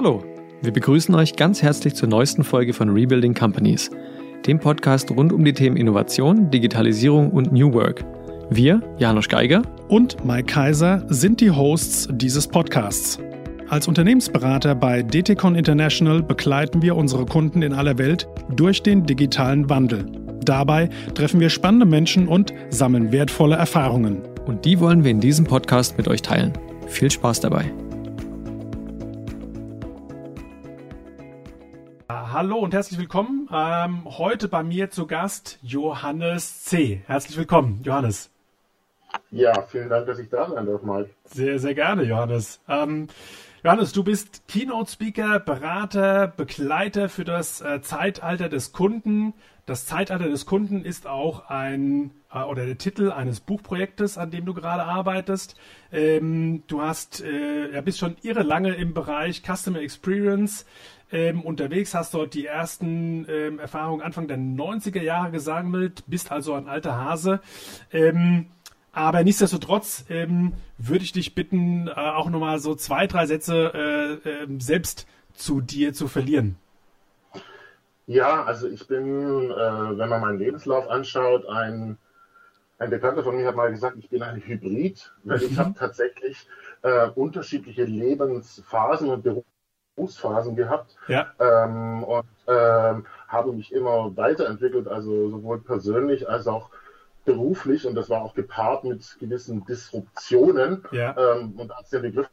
[0.00, 0.22] Hallo,
[0.62, 3.90] wir begrüßen euch ganz herzlich zur neuesten Folge von Rebuilding Companies,
[4.46, 8.04] dem Podcast rund um die Themen Innovation, Digitalisierung und New Work.
[8.48, 13.18] Wir, Janusz Geiger und Mike Kaiser, sind die Hosts dieses Podcasts.
[13.70, 19.68] Als Unternehmensberater bei DTCon International begleiten wir unsere Kunden in aller Welt durch den digitalen
[19.68, 20.06] Wandel.
[20.44, 24.22] Dabei treffen wir spannende Menschen und sammeln wertvolle Erfahrungen.
[24.46, 26.52] Und die wollen wir in diesem Podcast mit euch teilen.
[26.86, 27.72] Viel Spaß dabei.
[32.38, 33.48] Hallo und herzlich willkommen.
[33.52, 37.02] Ähm, heute bei mir zu Gast Johannes C.
[37.08, 38.30] Herzlich willkommen, Johannes.
[39.32, 41.10] Ja, vielen Dank, dass ich da sein darf, Mike.
[41.24, 42.60] Sehr, sehr gerne, Johannes.
[42.68, 43.08] Ähm,
[43.64, 49.34] Johannes, du bist Keynote-Speaker, Berater, Begleiter für das äh, Zeitalter des Kunden.
[49.66, 54.46] Das Zeitalter des Kunden ist auch ein äh, oder der Titel eines Buchprojektes, an dem
[54.46, 55.56] du gerade arbeitest.
[55.90, 60.64] Ähm, du hast, äh, ja, bist schon irre lange im Bereich Customer Experience
[61.12, 66.54] ähm, unterwegs, hast dort die ersten ähm, Erfahrungen Anfang der 90er Jahre gesammelt, bist also
[66.54, 67.40] ein alter Hase.
[67.92, 68.46] Ähm,
[68.92, 73.72] aber nichtsdestotrotz ähm, würde ich dich bitten, äh, auch nochmal so zwei, drei Sätze
[74.24, 76.56] äh, äh, selbst zu dir zu verlieren.
[78.06, 81.98] Ja, also ich bin, äh, wenn man meinen Lebenslauf anschaut, ein,
[82.78, 85.58] ein Bekannter von mir hat mal gesagt, ich bin ein Hybrid, weil ich mhm.
[85.58, 86.48] habe tatsächlich
[86.82, 89.26] äh, unterschiedliche Lebensphasen und
[89.98, 91.26] Berufsphasen gehabt ja.
[91.40, 96.70] ähm, und ähm, habe mich immer weiterentwickelt, also sowohl persönlich als auch
[97.24, 100.84] beruflich und das war auch gepaart mit gewissen Disruptionen.
[100.92, 101.14] Ja.
[101.16, 102.28] Ähm, und da hat es den Begriff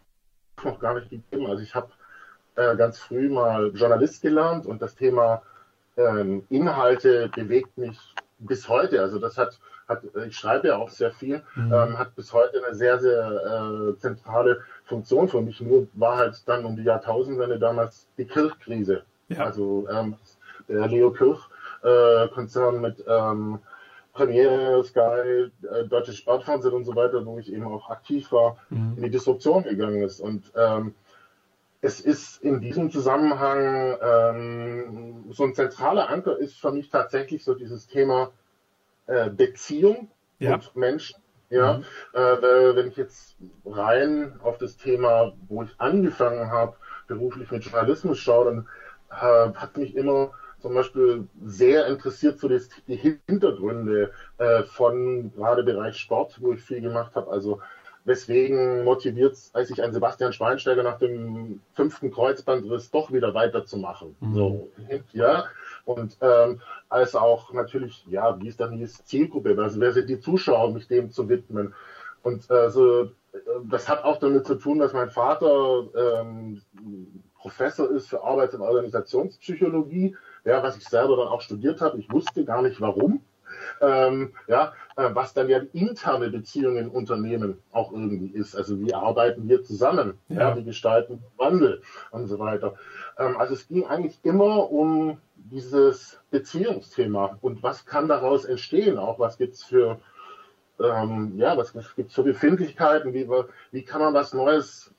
[0.64, 1.48] noch gar nicht gegeben.
[1.48, 1.90] Also ich habe
[2.56, 5.42] äh, ganz früh mal Journalist gelernt und das Thema
[5.98, 8.00] ähm, Inhalte bewegt mich
[8.38, 9.02] bis heute.
[9.02, 11.74] Also das hat, hat ich schreibe ja auch sehr viel, mhm.
[11.74, 15.62] ähm, hat bis heute eine sehr, sehr äh, zentrale Funktion für mich.
[15.62, 19.04] Nur war halt dann um die Jahrtausendwende damals die Kirchkrise.
[19.30, 19.46] Ja.
[19.46, 20.16] Also ähm,
[20.68, 21.40] der Leo Kirch
[21.84, 23.60] äh, Konzern mit ähm,
[24.14, 28.94] Premiere, Sky, äh, Deutsche Sportfernsehen und so weiter, wo ich eben auch aktiv war, mhm.
[28.98, 30.20] in die Disruption gegangen ist.
[30.20, 30.96] Und ähm,
[31.82, 37.54] es ist in diesem Zusammenhang ähm, so ein zentraler Anker ist für mich tatsächlich so
[37.54, 38.32] dieses Thema
[39.08, 40.56] äh, Beziehung ja.
[40.56, 41.22] und Menschen.
[41.50, 41.84] Ja, mhm.
[42.14, 46.76] äh, wenn ich jetzt rein auf das Thema, wo ich angefangen habe,
[47.08, 48.68] beruflich mit Journalismus schaue, dann
[49.12, 52.96] äh, hat mich immer zum Beispiel sehr interessiert so das, die
[53.28, 57.30] Hintergründe äh, von gerade Bereich Sport, wo ich viel gemacht habe.
[57.30, 57.62] Also
[58.06, 64.16] weswegen motiviert als ich ein Sebastian Schweinsteiger nach dem fünften Kreuzbandriss doch wieder weiterzumachen.
[64.20, 64.36] Mhm.
[64.36, 64.72] So,
[65.12, 65.46] ja.
[65.86, 70.20] Und ähm, als auch natürlich, ja, wie ist dann die Zielgruppe, also wer sind die
[70.20, 71.74] Zuschauer, mich dem zu widmen.
[72.24, 73.12] Und äh, so,
[73.64, 76.62] das hat auch damit zu tun, dass mein Vater ähm,
[77.38, 82.00] Professor ist für Arbeits- und Organisationspsychologie ja, was ich selber dann auch studiert habe.
[82.00, 83.22] Ich wusste gar nicht warum.
[83.82, 88.56] Ähm, ja, äh, was dann ja die interne Beziehung in Unternehmen auch irgendwie ist.
[88.56, 90.20] Also wie arbeiten wir zusammen?
[90.30, 90.50] Ja.
[90.50, 91.82] ja wie gestalten Wandel
[92.12, 92.76] und so weiter.
[93.18, 95.18] Ähm, also es ging eigentlich immer um
[95.50, 98.98] dieses Beziehungsthema und was kann daraus entstehen?
[98.98, 100.00] Auch was gibt's für
[100.80, 103.14] ähm, ja, was gibt's für Befindlichkeiten?
[103.14, 103.30] Wie,
[103.72, 104.94] wie kann man was Neues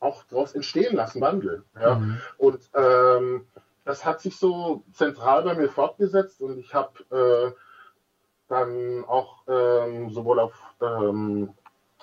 [0.00, 1.64] auch daraus entstehen lassen, Wandel?
[1.80, 1.96] Ja?
[1.96, 2.18] Mhm.
[2.38, 3.46] Und ähm,
[3.84, 7.52] das hat sich so zentral bei mir fortgesetzt und ich habe äh,
[8.48, 11.54] dann auch ähm, sowohl auf ähm,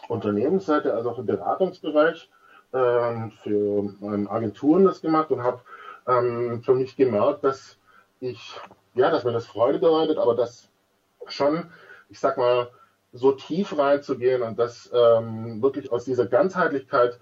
[0.08, 2.30] Unternehmensseite als auch im Beratungsbereich
[2.74, 5.62] ähm, für ähm, Agenturen das gemacht und habe
[6.08, 7.79] ähm, für mich gemerkt, dass
[8.20, 8.60] ich,
[8.96, 10.70] ja, dass mir das Freude bereitet, aber das
[11.28, 11.72] schon,
[12.10, 12.70] ich sag mal,
[13.12, 17.20] so tief reinzugehen und das ähm, wirklich aus dieser Ganzheitlichkeit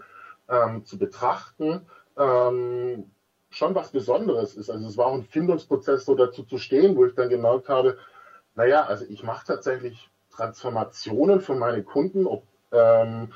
[0.49, 1.85] ähm, zu betrachten,
[2.17, 3.09] ähm,
[3.49, 4.69] schon was Besonderes ist.
[4.69, 7.97] Also es war auch ein Findungsprozess, so dazu zu stehen, wo ich dann gemerkt habe,
[8.55, 13.33] naja, also ich mache tatsächlich Transformationen für meine Kunden, ob, ähm,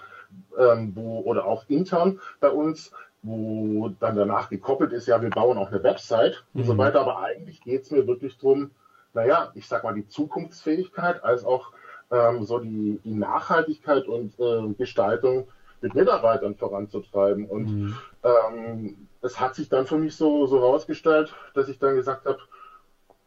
[0.58, 2.92] ähm, wo, oder auch intern bei uns,
[3.24, 6.62] wo dann danach gekoppelt ist, ja, wir bauen auch eine Website mhm.
[6.62, 6.78] und so mhm.
[6.80, 7.02] weiter.
[7.02, 8.72] Aber eigentlich geht es mir wirklich darum,
[9.14, 11.72] naja, ich sag mal, die Zukunftsfähigkeit als auch
[12.12, 15.48] ähm, so die, die Nachhaltigkeit und äh, Gestaltung
[15.82, 17.46] mit Mitarbeitern voranzutreiben.
[17.46, 17.98] Und mhm.
[18.24, 22.40] ähm, es hat sich dann für mich so, so rausgestellt, dass ich dann gesagt habe,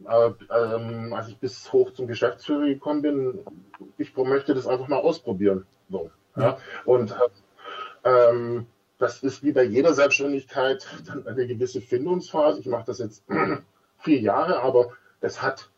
[0.06, 3.38] äh, ähm, als ich bis hoch zum Geschäftsführer gekommen bin,
[3.96, 5.67] ich möchte das einfach mal ausprobieren.
[5.88, 6.58] So, ja.
[6.85, 7.14] Und
[8.05, 8.67] ähm,
[8.99, 12.61] das ist wie bei jeder Selbstständigkeit dann eine gewisse Findungsphase.
[12.61, 13.25] Ich mache das jetzt
[13.99, 15.70] vier Jahre, aber es hat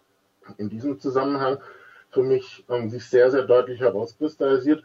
[0.58, 1.58] in diesem Zusammenhang
[2.10, 4.84] für mich ähm, sich sehr, sehr deutlich herauskristallisiert.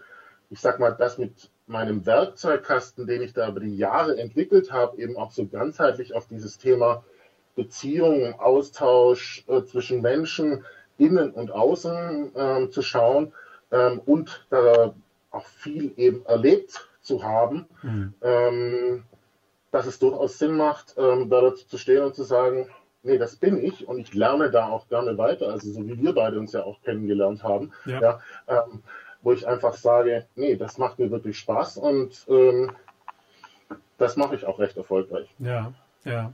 [0.49, 4.97] Ich sag mal, das mit meinem Werkzeugkasten, den ich da über die Jahre entwickelt habe,
[4.97, 7.03] eben auch so ganzheitlich auf dieses Thema
[7.55, 10.65] Beziehung, Austausch äh, zwischen Menschen,
[10.97, 13.33] innen und außen äh, zu schauen
[13.71, 14.93] ähm, und da
[15.31, 18.13] auch viel eben erlebt zu haben, mhm.
[18.21, 19.03] ähm,
[19.71, 22.67] dass es durchaus Sinn macht, ähm, da dazu zu stehen und zu sagen,
[23.03, 26.13] nee, das bin ich und ich lerne da auch gerne weiter, also so wie wir
[26.13, 28.01] beide uns ja auch kennengelernt haben, ja.
[28.01, 28.83] ja ähm,
[29.21, 32.71] wo ich einfach sage, nee, das macht mir wirklich Spaß und ähm,
[33.97, 35.27] das mache ich auch recht erfolgreich.
[35.39, 35.73] Ja,
[36.05, 36.33] ja.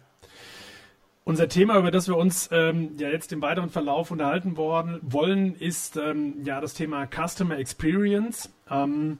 [1.25, 5.55] Unser Thema, über das wir uns ähm, ja jetzt im weiteren Verlauf unterhalten worden, wollen,
[5.55, 8.49] ist ähm, ja das Thema Customer Experience.
[8.69, 9.19] Ähm,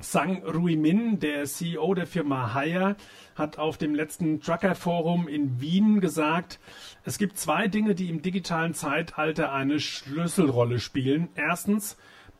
[0.00, 2.96] Sang Rui Min, der CEO der Firma Hire,
[3.34, 6.60] hat auf dem letzten Trucker Forum in Wien gesagt,
[7.04, 11.28] es gibt zwei Dinge, die im digitalen Zeitalter eine Schlüsselrolle spielen.
[11.34, 11.96] Erstens,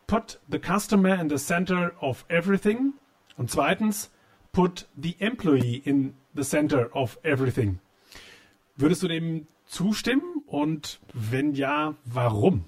[0.06, 2.95] put the customer in the center of everything.
[3.37, 4.11] Und zweitens,
[4.53, 7.79] put the employee in the center of everything.
[8.77, 10.43] Würdest du dem zustimmen?
[10.47, 12.65] Und wenn ja, warum?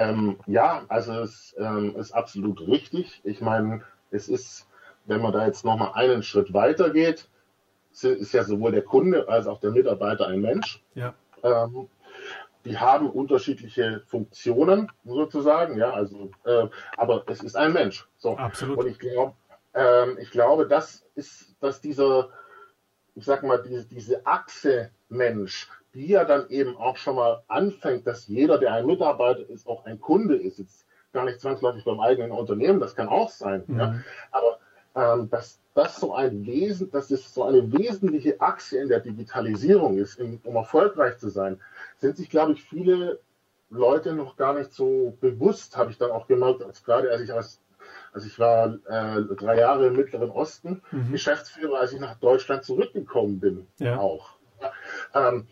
[0.00, 3.20] Ähm, ja, also es ähm, ist absolut richtig.
[3.22, 4.66] Ich meine, es ist,
[5.04, 7.28] wenn man da jetzt nochmal einen Schritt weiter geht,
[7.92, 10.82] ist ja sowohl der Kunde als auch der Mitarbeiter ein Mensch.
[10.94, 11.12] Ja.
[11.42, 11.88] Ähm,
[12.64, 18.08] die haben unterschiedliche Funktionen sozusagen, ja, also, äh, aber es ist ein Mensch.
[18.16, 18.38] So.
[18.38, 18.78] Absolut.
[18.78, 19.34] Und ich glaube,
[19.74, 22.30] ähm, ich glaube, das ist, dass dieser,
[23.14, 28.06] ich sag mal, diese, diese Achse Mensch, die ja dann eben auch schon mal anfängt,
[28.06, 30.58] dass jeder, der ein Mitarbeiter ist, auch ein Kunde ist.
[30.58, 33.64] Jetzt gar nicht zwangsläufig beim eigenen Unternehmen, das kann auch sein.
[33.66, 33.78] Mhm.
[33.78, 33.94] Ja.
[34.30, 34.58] Aber
[34.94, 39.98] ähm, dass das so ein Wesen, dass es so eine wesentliche Achse in der Digitalisierung
[39.98, 41.60] ist, in, um erfolgreich zu sein,
[41.98, 43.20] sind sich, glaube ich, viele
[43.70, 47.32] Leute noch gar nicht so bewusst, habe ich dann auch gemerkt, als gerade als ich
[47.32, 47.60] als
[48.12, 51.12] also ich war äh, drei Jahre im Mittleren Osten mhm.
[51.12, 53.98] Geschäftsführer, als ich nach Deutschland zurückgekommen bin, ja.
[53.98, 54.34] auch.
[55.14, 55.46] Ähm,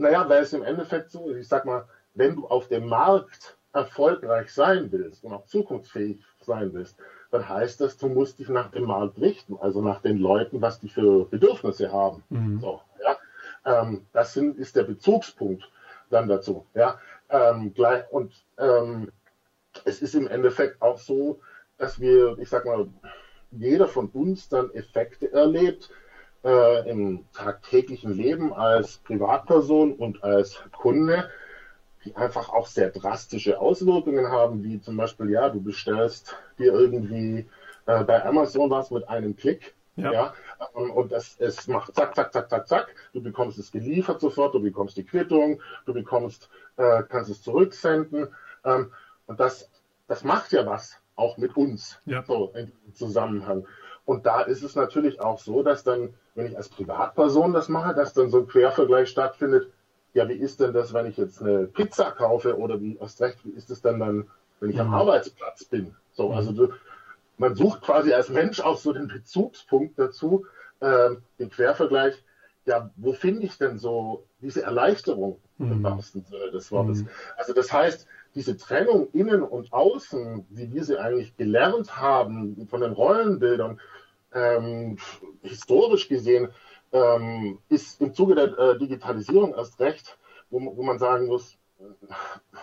[0.00, 3.56] naja, weil es im Endeffekt so ist, ich sag mal, wenn du auf dem Markt
[3.72, 6.98] erfolgreich sein willst und auch zukunftsfähig sein willst,
[7.30, 10.80] dann heißt das, du musst dich nach dem Markt richten, also nach den Leuten, was
[10.80, 12.24] die für Bedürfnisse haben.
[12.30, 12.60] Mhm.
[12.60, 13.16] So, ja?
[13.64, 15.70] Ähm, das sind, ist der Bezugspunkt
[16.08, 16.64] dann dazu.
[16.74, 16.98] Ja?
[17.28, 19.12] Ähm, gleich, und ähm,
[19.84, 21.40] es ist im Endeffekt auch so,
[21.78, 22.88] dass wir, ich sag mal,
[23.52, 25.90] jeder von uns dann Effekte erlebt,
[26.44, 31.28] äh, im tagtäglichen Leben als Privatperson und als Kunde,
[32.04, 37.46] die einfach auch sehr drastische Auswirkungen haben, wie zum Beispiel, ja, du bestellst dir irgendwie
[37.86, 39.74] äh, bei Amazon was mit einem Klick.
[39.96, 40.12] Ja.
[40.12, 40.34] ja
[40.74, 42.94] ähm, und das, es macht zack, zack, zack, zack, zack.
[43.12, 48.28] Du bekommst es geliefert sofort, du bekommst die Quittung, du bekommst, äh, kannst es zurücksenden.
[48.64, 48.92] Ähm,
[49.26, 49.70] und das,
[50.08, 52.22] das macht ja was, auch mit uns, ja.
[52.22, 53.66] so in diesem Zusammenhang.
[54.10, 57.94] Und da ist es natürlich auch so, dass dann, wenn ich als Privatperson das mache,
[57.94, 59.70] dass dann so ein Quervergleich stattfindet.
[60.14, 63.38] Ja, wie ist denn das, wenn ich jetzt eine Pizza kaufe oder wie erst recht,
[63.44, 64.26] wie ist es denn dann,
[64.58, 64.82] wenn ich mhm.
[64.82, 65.94] am Arbeitsplatz bin?
[66.10, 66.34] So, mhm.
[66.34, 66.72] also du,
[67.38, 70.44] man sucht quasi als Mensch auch so den Bezugspunkt dazu,
[70.80, 72.20] äh, den Quervergleich.
[72.66, 75.70] Ja, wo finde ich denn so diese Erleichterung mhm.
[75.70, 77.02] im wahrsten Sinne des Wortes?
[77.02, 77.08] Mhm.
[77.36, 82.80] Also das heißt, diese Trennung innen und außen, wie wir sie eigentlich gelernt haben von
[82.80, 83.80] den Rollenbildern,
[84.34, 84.98] ähm,
[85.42, 86.48] historisch gesehen
[86.92, 90.18] ähm, ist im Zuge der äh, Digitalisierung erst recht,
[90.50, 91.84] wo, wo, man sagen muss, äh,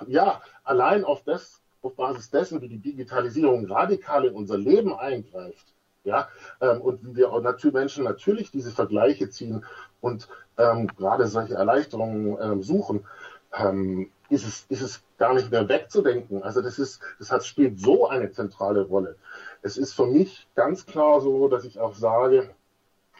[0.07, 5.73] ja, allein auf, das, auf Basis dessen, wie die Digitalisierung radikal in unser Leben eingreift,
[6.03, 6.29] ja,
[6.61, 9.65] ähm, und wie wir natürlich Menschen natürlich diese Vergleiche ziehen
[9.99, 13.05] und ähm, gerade solche Erleichterungen ähm, suchen,
[13.53, 16.43] ähm, ist, es, ist es gar nicht mehr wegzudenken.
[16.43, 19.17] Also das ist, das hat, spielt so eine zentrale Rolle.
[19.61, 22.49] Es ist für mich ganz klar so, dass ich auch sage,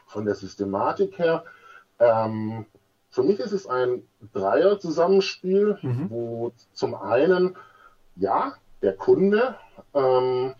[0.06, 1.44] von der Systematik her,
[2.00, 2.66] ähm,
[3.10, 6.10] für mich ist es ein Dreier-Zusammenspiel, mhm.
[6.10, 7.56] wo zum einen,
[8.16, 9.56] ja, der Kunde,
[9.94, 10.54] ähm,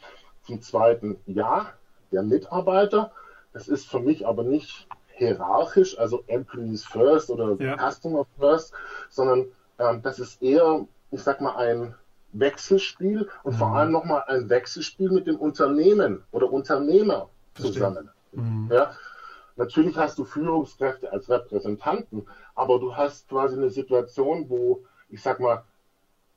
[0.44, 1.68] zum zweiten, ja,
[2.12, 3.12] der Mitarbeiter.
[3.54, 7.76] Das ist für mich aber nicht hierarchisch, also Employees First oder ja.
[7.78, 8.74] Customer First,
[9.10, 9.46] sondern
[9.80, 11.96] ähm, das ist eher, ich sag mal, ein
[12.34, 13.58] Wechselspiel und mhm.
[13.58, 18.10] vor allem nochmal ein Wechselspiel mit dem Unternehmen oder Unternehmer zusammen.
[18.32, 18.70] Mhm.
[18.72, 18.92] Ja?
[19.56, 25.40] Natürlich hast du Führungskräfte als Repräsentanten, aber du hast quasi eine Situation, wo, ich sag
[25.40, 25.64] mal,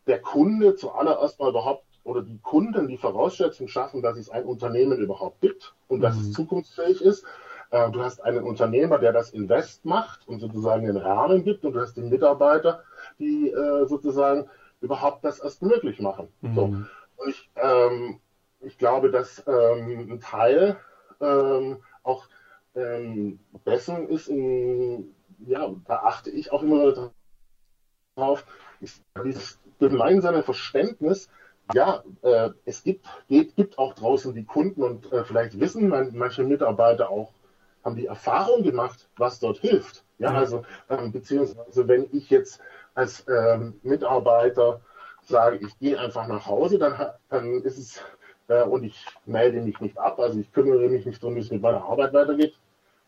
[0.07, 4.99] der Kunde zuallererst mal überhaupt oder die Kunden die Voraussetzung schaffen, dass es ein Unternehmen
[4.99, 6.03] überhaupt gibt und mhm.
[6.03, 6.33] dass es mhm.
[6.33, 7.25] zukunftsfähig ist.
[7.71, 11.75] Äh, du hast einen Unternehmer, der das Invest macht und sozusagen den Rahmen gibt und
[11.75, 12.83] du hast den Mitarbeiter,
[13.19, 14.49] die äh, sozusagen
[14.81, 16.29] überhaupt das erst möglich machen.
[16.41, 16.55] Mhm.
[16.55, 16.77] So.
[17.29, 18.21] Ich, ähm,
[18.61, 20.77] ich glaube, dass ähm, ein Teil
[21.21, 22.27] ähm, auch
[22.75, 25.15] ähm, dessen ist, in,
[25.47, 27.11] ja, da achte ich auch immer
[28.15, 28.45] darauf,
[28.81, 31.29] ist dieses gemeinsame Verständnis,
[31.75, 36.17] ja, äh, es gibt, geht, gibt auch draußen die Kunden und äh, vielleicht wissen man,
[36.17, 37.33] manche Mitarbeiter auch,
[37.85, 40.05] haben die Erfahrung gemacht, was dort hilft.
[40.19, 42.61] Ja, also ähm, beziehungsweise wenn ich jetzt
[42.95, 44.81] als ähm, Mitarbeiter
[45.23, 46.95] sage, ich gehe einfach nach Hause, dann,
[47.29, 48.01] dann ist es
[48.49, 51.51] äh, und ich melde mich nicht ab, also ich kümmere mich nicht darum, wie es
[51.51, 52.55] mit meiner Arbeit weitergeht,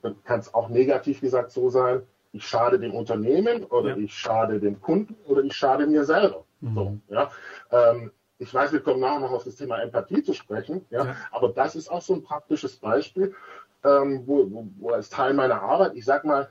[0.03, 3.97] dann kann es auch negativ gesagt so sein, ich schade dem Unternehmen oder ja.
[3.97, 6.45] ich schade dem Kunden oder ich schade mir selber.
[6.61, 6.75] Mhm.
[6.75, 7.31] So, ja.
[7.71, 11.17] Ähm, ich weiß, wir kommen nachher noch auf das Thema Empathie zu sprechen, ja, ja.
[11.31, 13.35] aber das ist auch so ein praktisches Beispiel,
[13.85, 16.49] ähm, wo, wo, wo als Teil meiner Arbeit, ich sag mal,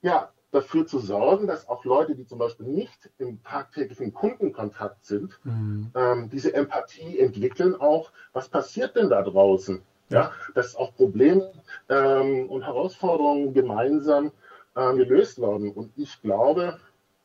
[0.00, 5.38] ja, dafür zu sorgen, dass auch Leute, die zum Beispiel nicht im tagtäglichen Kundenkontakt sind,
[5.44, 5.90] mhm.
[5.94, 9.82] ähm, diese Empathie entwickeln auch, was passiert denn da draußen?
[10.10, 11.52] Ja, dass auch Probleme
[11.90, 14.32] ähm, und Herausforderungen gemeinsam
[14.74, 15.70] äh, gelöst werden.
[15.70, 16.78] Und ich glaube,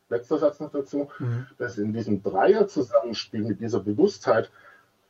[0.09, 1.47] letzter Satz noch dazu, mhm.
[1.57, 4.51] dass in diesem Dreier-Zusammenspiel mit dieser Bewusstheit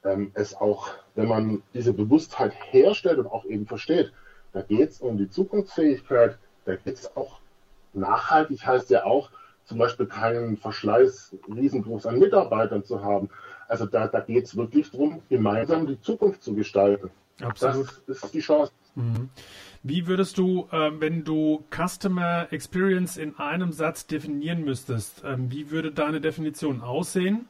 [0.04, 4.14] ähm, es auch, wenn man diese Bewusstheit herstellt und auch eben versteht,
[4.52, 7.40] da geht es um die Zukunftsfähigkeit, da geht es auch
[7.94, 9.30] nachhaltig heißt ja auch,
[9.66, 13.30] zum Beispiel keinen Verschleiß riesengroß an Mitarbeitern zu haben.
[13.68, 17.10] Also da, da geht es wirklich darum, gemeinsam die Zukunft zu gestalten.
[17.42, 18.04] Absolut.
[18.08, 18.72] Das ist die Chance.
[18.96, 19.30] Mhm.
[19.82, 25.72] Wie würdest du, äh, wenn du Customer Experience in einem Satz definieren müsstest, ähm, wie
[25.72, 27.48] würde deine Definition aussehen?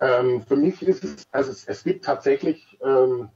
[0.00, 3.28] Ähm, für mich ist es, also es, es gibt tatsächlich ähm,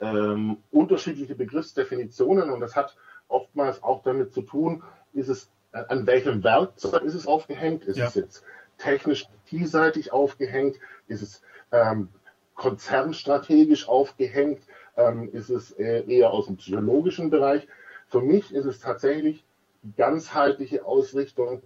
[0.00, 2.96] ähm unterschiedliche Begriffsdefinitionen und das hat
[3.28, 7.84] oftmals auch damit zu tun, ist es, äh, an welchem Werkzeug ist es aufgehängt?
[7.84, 8.06] Ist ja.
[8.06, 8.44] es jetzt
[8.78, 10.76] technisch IT-seitig aufgehängt?
[11.06, 12.08] Ist es ähm,
[12.54, 14.62] konzernstrategisch aufgehängt?
[14.96, 17.66] Ähm, ist es äh, eher aus dem psychologischen Bereich?
[18.08, 19.44] Für mich ist es tatsächlich
[19.82, 21.62] die ganzheitliche Ausrichtung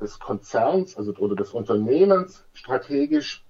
[0.00, 3.44] des Konzerns, also oder des Unternehmens strategisch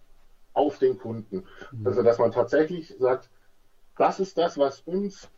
[0.54, 1.44] auf den Kunden.
[1.72, 1.86] Mhm.
[1.86, 3.28] Also dass man tatsächlich sagt,
[3.96, 5.28] das ist das, was uns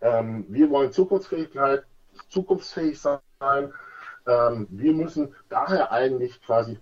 [0.00, 1.84] ähm, wir wollen Zukunftsfähigkeit,
[2.28, 3.20] zukunftsfähig sein.
[4.26, 6.78] Ähm, wir müssen daher eigentlich quasi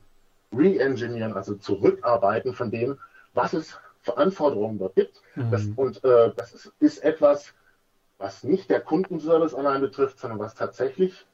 [0.53, 2.99] re-engineeren, also zurückarbeiten von dem,
[3.35, 5.21] was es für Anforderungen dort gibt.
[5.35, 5.51] Mhm.
[5.51, 7.53] Das, und äh, das ist, ist, etwas,
[8.19, 11.27] was nicht der Kundenservice allein betrifft, sondern was tatsächlich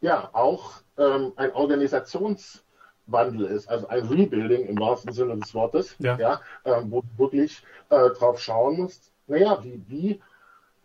[0.00, 6.16] ja auch ähm, ein Organisationswandel ist, also ein Rebuilding im wahrsten Sinne des Wortes, ja.
[6.18, 10.20] ja ähm, wo du wirklich äh, drauf schauen musst, naja, wie, wie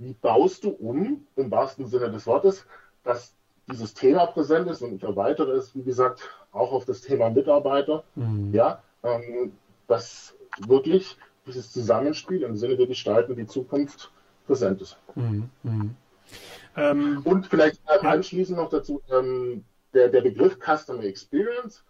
[0.04, 2.66] wie baust du um, im wahrsten Sinne des Wortes,
[3.04, 3.36] dass
[3.72, 8.04] dieses Thema präsent ist und ich erweitere es, wie gesagt, auch auf das Thema Mitarbeiter,
[8.16, 8.54] mhm.
[8.54, 9.54] ja, ähm,
[9.88, 10.36] dass
[10.68, 14.12] wirklich dieses Zusammenspiel im Sinne der Gestalten die Zukunft
[14.46, 14.98] präsent ist.
[15.16, 15.50] Mhm.
[15.64, 15.96] Mhm.
[16.76, 21.84] Ähm, und vielleicht anschließend noch dazu, ähm, der, der Begriff Customer Experience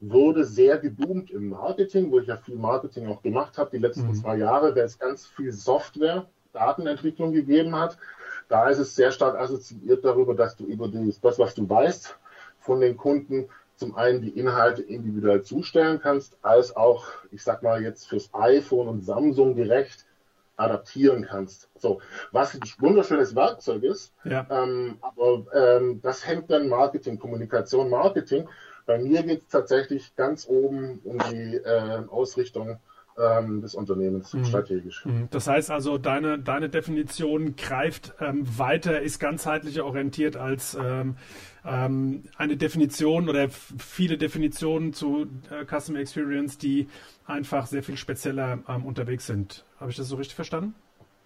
[0.00, 4.08] wurde sehr geboomt im Marketing, wo ich ja viel Marketing auch gemacht habe, die letzten
[4.08, 4.14] mhm.
[4.14, 6.26] zwei Jahre, da ist ganz viel Software
[6.56, 7.98] Datenentwicklung gegeben hat.
[8.48, 12.16] Da ist es sehr stark assoziiert darüber, dass du über das, was du weißt,
[12.58, 17.82] von den Kunden zum einen die Inhalte individuell zustellen kannst, als auch, ich sag mal
[17.82, 20.06] jetzt fürs iPhone und Samsung gerecht
[20.56, 21.68] adaptieren kannst.
[21.76, 22.00] So,
[22.32, 24.46] was ein wunderschönes Werkzeug ist, ja.
[24.48, 28.48] ähm, aber ähm, das hängt dann Marketing, Kommunikation, Marketing.
[28.86, 32.80] Bei mir geht es tatsächlich ganz oben um die äh, Ausrichtung
[33.18, 34.44] ähm, des Unternehmens mhm.
[34.44, 35.04] strategisch.
[35.04, 35.28] Mhm.
[35.30, 41.16] Das heißt also, deine, deine Definition greift ähm, weiter, ist ganzheitlicher orientiert als ähm,
[41.64, 46.88] ähm eine Definition oder viele Definitionen zu äh, Customer Experience, die
[47.26, 49.64] einfach sehr viel spezieller ähm, unterwegs sind.
[49.80, 50.74] Habe ich das so richtig verstanden?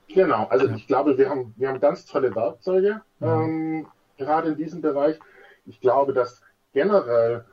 [0.08, 0.74] Genau, also ja.
[0.74, 3.26] ich glaube, wir haben, wir haben ganz tolle Werkzeuge, mhm.
[3.26, 3.86] Ähm,
[4.18, 5.18] gerade in diesem Bereich.
[5.66, 6.42] Ich glaube, dass
[6.72, 7.44] generell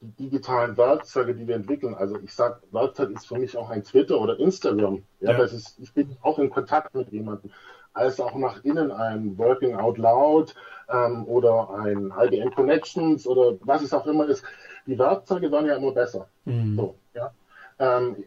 [0.00, 1.94] die digitalen Werkzeuge, die wir entwickeln.
[1.94, 5.02] Also ich sage, Werkzeug ist für mich auch ein Twitter oder Instagram.
[5.20, 5.38] Ja, ja.
[5.38, 7.50] Das ist, ich bin auch in Kontakt mit jemandem.
[7.94, 10.54] Als auch nach innen ein Working Out Loud
[10.90, 14.44] ähm, oder ein IBM Connections oder was es auch immer ist.
[14.86, 16.28] Die Werkzeuge werden ja immer besser.
[16.44, 16.76] Mhm.
[16.76, 17.32] So, ja?
[17.78, 18.24] Ähm,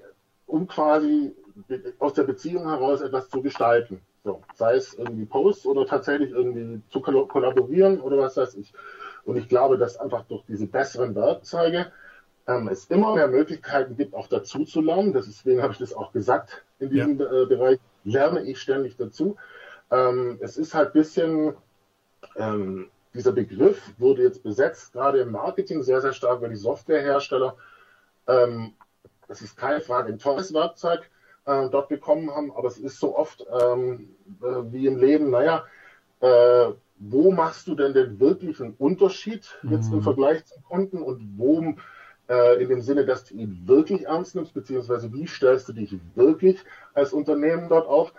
[0.47, 1.35] um quasi
[1.99, 4.01] aus der Beziehung heraus etwas zu gestalten.
[4.23, 8.73] So, sei es irgendwie Posts oder tatsächlich irgendwie zu kollaborieren oder was weiß ich.
[9.29, 11.91] Und ich glaube, dass einfach durch diese besseren Werkzeuge
[12.47, 15.13] ähm, es immer mehr Möglichkeiten gibt, auch dazu zu lernen.
[15.13, 17.43] Deswegen habe ich das auch gesagt in diesem ja.
[17.43, 17.79] äh, Bereich.
[18.03, 19.35] Lerne ich ständig dazu.
[19.91, 21.53] Ähm, es ist halt ein bisschen,
[22.37, 27.55] ähm, dieser Begriff wurde jetzt besetzt, gerade im Marketing sehr, sehr stark, weil die Softwarehersteller
[28.27, 28.73] ähm,
[29.27, 31.09] das ist keine Frage, ein tolles Werkzeug
[31.45, 35.65] äh, dort bekommen haben, aber es ist so oft ähm, äh, wie im Leben, naja,
[36.19, 39.97] äh, wo machst du denn den wirklichen Unterschied jetzt mhm.
[39.97, 41.75] im Vergleich zum Kunden und wo
[42.29, 45.95] äh, in dem Sinne, dass du ihn wirklich ernst nimmst, beziehungsweise wie stellst du dich
[46.15, 46.59] wirklich
[46.93, 48.13] als Unternehmen dort auf?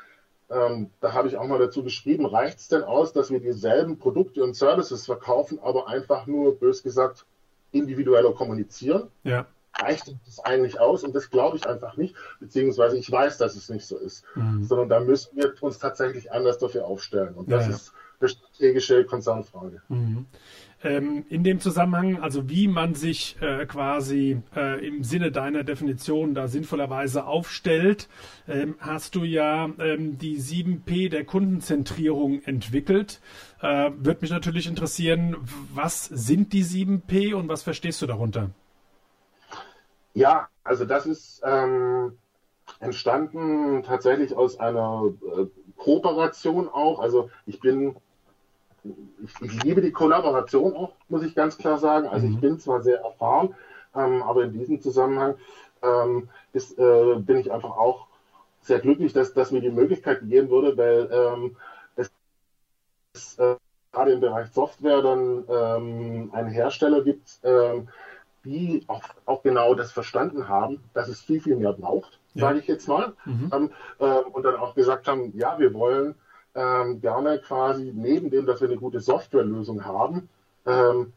[0.51, 3.99] Ähm, da habe ich auch mal dazu geschrieben, reicht es denn aus, dass wir dieselben
[3.99, 7.25] Produkte und Services verkaufen, aber einfach nur, bös gesagt,
[7.71, 9.09] individueller kommunizieren?
[9.23, 9.47] Ja.
[9.79, 11.05] Reicht das eigentlich aus?
[11.05, 14.65] Und das glaube ich einfach nicht, beziehungsweise ich weiß, dass es nicht so ist, mhm.
[14.65, 17.35] sondern da müssen wir uns tatsächlich anders dafür aufstellen.
[17.35, 17.77] Und das ja, ja.
[17.77, 19.83] ist eine strategische Konzernfrage.
[19.89, 20.27] Mhm.
[20.83, 26.35] Ähm, in dem Zusammenhang, also wie man sich äh, quasi äh, im Sinne deiner Definition
[26.35, 28.09] da sinnvollerweise aufstellt,
[28.49, 33.21] ähm, hast du ja ähm, die 7P der Kundenzentrierung entwickelt.
[33.61, 35.37] Äh, Würde mich natürlich interessieren,
[35.75, 38.49] was sind die 7P und was verstehst du darunter?
[40.15, 42.17] Ja, also das ist ähm,
[42.79, 45.45] entstanden tatsächlich aus einer äh,
[45.77, 47.01] Kooperation auch.
[47.01, 47.97] Also ich bin
[48.85, 52.09] ich, ich, liebe die Kollaboration auch, muss ich ganz klar sagen.
[52.09, 52.35] Also mhm.
[52.35, 53.55] ich bin zwar sehr erfahren,
[53.95, 55.35] ähm, aber in diesem Zusammenhang
[55.83, 58.07] ähm, ist, äh, bin ich einfach auch
[58.63, 61.57] sehr glücklich, dass, dass mir die Möglichkeit gegeben wurde, weil ähm,
[63.15, 63.57] es äh,
[63.93, 67.89] gerade im Bereich Software dann ähm, einen Hersteller gibt, ähm,
[68.45, 72.47] die auch, auch, genau das verstanden haben, dass es viel, viel mehr braucht, ja.
[72.47, 73.13] sage ich jetzt mal.
[73.25, 73.51] Mhm.
[73.53, 76.15] Ähm, äh, und dann auch gesagt haben, ja, wir wollen
[76.55, 80.29] ähm, gerne quasi neben dem, dass wir eine gute Softwarelösung haben,
[80.67, 81.13] ähm,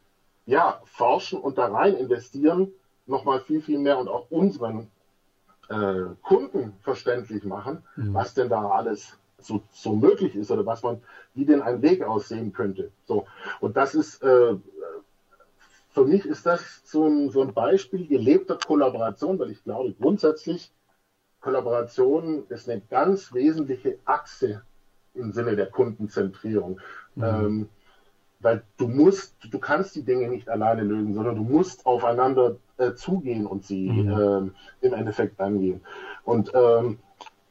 [0.46, 2.72] ja, forschen und da rein investieren,
[3.06, 4.90] nochmal viel, viel mehr und auch unseren
[5.70, 8.14] äh, Kunden verständlich machen, mhm.
[8.14, 11.02] was denn da alles so, so möglich ist oder was man,
[11.34, 12.92] wie denn ein Weg aussehen könnte.
[13.06, 13.26] So.
[13.60, 14.56] Und das ist, äh,
[15.90, 20.72] für mich ist das so ein, so ein Beispiel gelebter Kollaboration, weil ich glaube grundsätzlich,
[21.42, 24.64] Kollaboration ist eine ganz wesentliche Achse
[25.14, 26.80] im Sinne der Kundenzentrierung.
[27.16, 27.24] Mhm.
[27.24, 27.70] Ähm,
[28.40, 32.94] weil du musst, du kannst die Dinge nicht alleine lösen, sondern du musst aufeinander äh,
[32.94, 34.12] zugehen und sie mhm.
[34.12, 35.82] ähm, im Endeffekt angehen.
[36.26, 37.00] Und ähm,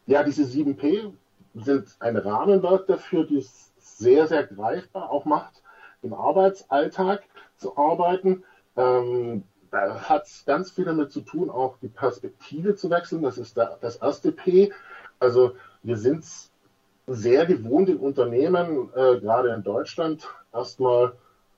[0.06, 1.12] ja, diese 7P
[1.54, 5.62] sind ein Rahmenwerk dafür, die es sehr, sehr greifbar auch macht,
[6.02, 7.22] im Arbeitsalltag
[7.56, 8.44] zu arbeiten.
[8.76, 13.22] Ähm, da hat es ganz viel damit zu tun, auch die Perspektive zu wechseln.
[13.22, 14.72] Das ist der, das erste P.
[15.18, 16.24] Also wir sind
[17.14, 21.12] sehr gewohnt in Unternehmen, äh, gerade in Deutschland, erstmal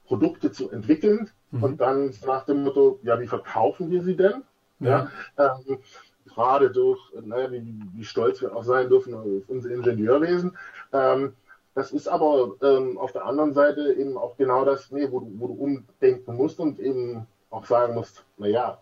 [0.06, 1.62] Produkte zu entwickeln mhm.
[1.62, 4.42] und dann nach dem Motto, ja, wie verkaufen wir sie denn?
[4.80, 5.10] Ja.
[5.38, 5.78] ja ähm,
[6.26, 10.56] gerade durch, naja, wie, wie, stolz wir auch sein dürfen auf unser Ingenieurwesen.
[10.92, 11.34] Ähm,
[11.74, 15.32] das ist aber ähm, auf der anderen Seite eben auch genau das, nee, wo, du,
[15.38, 18.78] wo du umdenken musst und eben auch sagen musst, naja,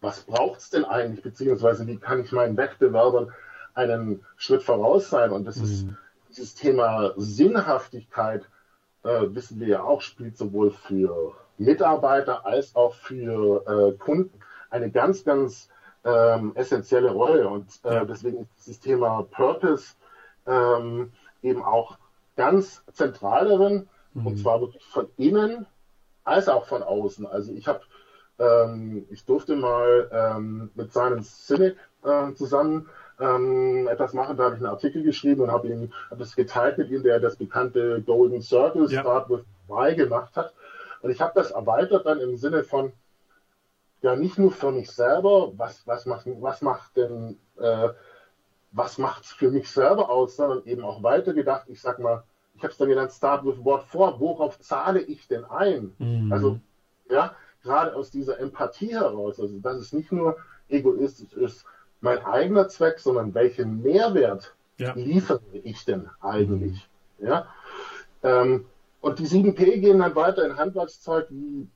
[0.00, 3.32] was braucht es denn eigentlich, beziehungsweise wie kann ich meinen Wettbewerbern
[3.74, 5.32] einen Schritt voraus sein?
[5.32, 5.64] Und das mhm.
[5.64, 5.86] ist
[6.36, 8.48] dieses Thema Sinnhaftigkeit,
[9.02, 14.38] äh, wissen wir ja auch, spielt sowohl für Mitarbeiter als auch für äh, Kunden
[14.70, 15.68] eine ganz, ganz
[16.04, 17.48] ähm, essentielle Rolle.
[17.48, 19.94] Und äh, deswegen ist dieses Thema Purpose
[20.46, 21.98] ähm, eben auch
[22.36, 24.26] ganz zentral darin, mhm.
[24.26, 25.66] und zwar wirklich von innen
[26.24, 27.26] als auch von außen.
[27.26, 27.80] Also ich habe,
[28.38, 32.88] ähm, ich durfte mal ähm, mit Simon Sinek äh, zusammen
[33.20, 34.36] ähm, etwas machen.
[34.36, 37.20] Da habe ich einen Artikel geschrieben und habe ihn, habe es geteilt mit ihm, der
[37.20, 39.00] das bekannte Golden Circle ja.
[39.00, 40.52] Start with Why gemacht hat.
[41.02, 42.92] Und ich habe das erweitert dann im Sinne von,
[44.02, 47.88] ja, nicht nur für mich selber, was, was macht, was macht denn, äh,
[48.72, 51.68] was macht's für mich selber aus, sondern eben auch weitergedacht.
[51.68, 52.22] Ich sag mal,
[52.54, 55.94] ich habe es dann genannt, Start with What for, worauf zahle ich denn ein?
[55.98, 56.32] Mhm.
[56.32, 56.60] Also,
[57.10, 60.36] ja, gerade aus dieser Empathie heraus, also dass es nicht nur
[60.68, 61.64] egoistisch ist,
[62.00, 64.92] mein eigener Zweck, sondern welchen Mehrwert ja.
[64.94, 66.88] liefere ich denn eigentlich?
[67.18, 67.26] Mhm.
[67.26, 67.46] Ja?
[68.22, 68.66] Ähm,
[69.00, 71.68] und die 7P gehen dann weiter in Handwerkszeug wie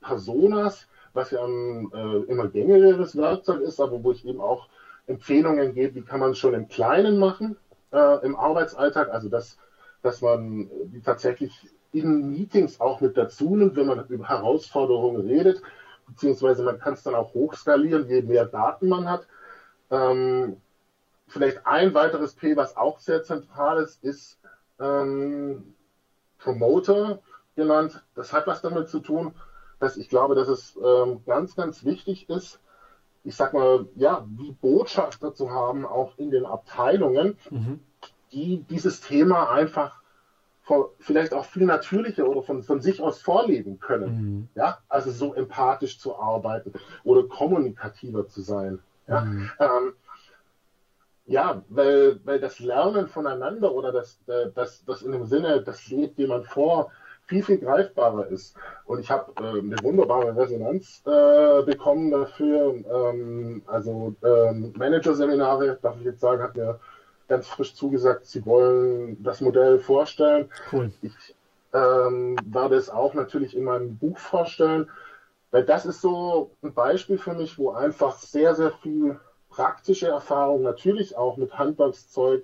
[0.00, 4.68] Personas, was ja ein äh, immer gängigeres Werkzeug ist, aber wo ich eben auch
[5.06, 7.56] Empfehlungen gebe, wie kann man schon im Kleinen machen
[7.92, 9.56] äh, im Arbeitsalltag, also dass,
[10.02, 11.52] dass man die tatsächlich
[11.92, 15.62] in Meetings auch mit dazu nimmt, wenn man über Herausforderungen redet,
[16.08, 19.26] beziehungsweise man kann es dann auch hochskalieren, je mehr Daten man hat.
[19.94, 20.56] Ähm,
[21.28, 24.38] vielleicht ein weiteres P, was auch sehr zentral ist, ist
[24.80, 25.74] ähm,
[26.38, 27.20] Promoter
[27.56, 28.02] genannt.
[28.14, 29.34] Das hat was damit zu tun,
[29.78, 32.60] dass ich glaube, dass es ähm, ganz, ganz wichtig ist,
[33.24, 37.80] ich sag mal, ja, wie Botschafter zu haben, auch in den Abteilungen, mhm.
[38.32, 40.00] die dieses Thema einfach
[40.62, 44.16] vor, vielleicht auch viel natürlicher oder von, von sich aus vorleben können.
[44.16, 44.48] Mhm.
[44.54, 48.80] Ja, also so empathisch zu arbeiten oder kommunikativer zu sein.
[49.06, 49.50] Ja, mhm.
[49.58, 49.92] ähm,
[51.26, 55.88] ja weil, weil das Lernen voneinander oder das, äh, das, das in dem Sinne, das
[55.88, 56.90] lebt jemand vor,
[57.26, 58.56] viel, viel greifbarer ist.
[58.84, 62.74] Und ich habe äh, eine wunderbare Resonanz äh, bekommen dafür.
[62.74, 66.78] Ähm, also ähm, Manager-Seminare, darf ich jetzt sagen, hat mir
[67.28, 70.50] ganz frisch zugesagt, sie wollen das Modell vorstellen.
[70.70, 70.92] Cool.
[71.00, 71.34] Ich
[71.72, 74.90] ähm, werde es auch natürlich in meinem Buch vorstellen,
[75.54, 80.62] weil das ist so ein Beispiel für mich, wo einfach sehr, sehr viel praktische Erfahrung,
[80.62, 82.42] natürlich auch mit Handwerkszeug,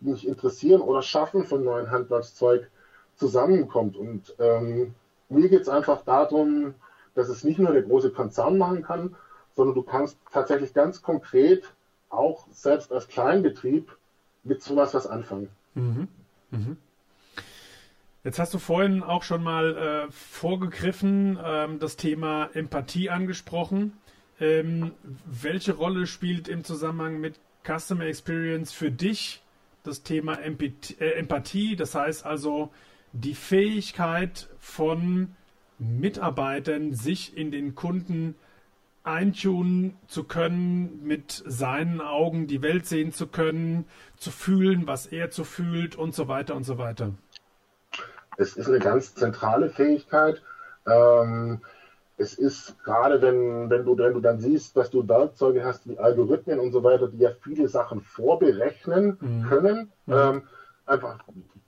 [0.00, 2.70] mich interessieren oder Schaffen von neuen Handwerkszeug
[3.16, 3.98] zusammenkommt.
[3.98, 4.94] Und ähm,
[5.28, 6.72] mir geht es einfach darum,
[7.14, 9.14] dass es nicht nur der große Konzern machen kann,
[9.54, 11.74] sondern du kannst tatsächlich ganz konkret
[12.08, 13.94] auch selbst als Kleinbetrieb
[14.42, 15.50] mit sowas was anfangen.
[15.74, 16.08] Mhm.
[16.50, 16.78] Mhm.
[18.24, 23.94] Jetzt hast du vorhin auch schon mal äh, vorgegriffen, ähm, das Thema Empathie angesprochen.
[24.38, 24.92] Ähm,
[25.24, 29.42] welche Rolle spielt im Zusammenhang mit Customer Experience für dich
[29.82, 30.94] das Thema Empathie?
[31.00, 32.70] Äh, Empathie das heißt also
[33.12, 35.34] die Fähigkeit von
[35.80, 38.36] Mitarbeitern, sich in den Kunden
[39.02, 43.84] eintunen zu können, mit seinen Augen die Welt sehen zu können,
[44.16, 47.14] zu fühlen, was er zu fühlt und so weiter und so weiter.
[48.36, 50.42] Es ist eine ganz zentrale Fähigkeit.
[50.86, 51.60] Ähm,
[52.16, 55.98] es ist gerade, wenn, wenn, du, wenn du dann siehst, dass du Werkzeuge hast wie
[55.98, 59.48] Algorithmen und so weiter, die ja viele Sachen vorberechnen mhm.
[59.48, 60.14] können, mhm.
[60.14, 60.42] Ähm,
[60.86, 61.18] einfach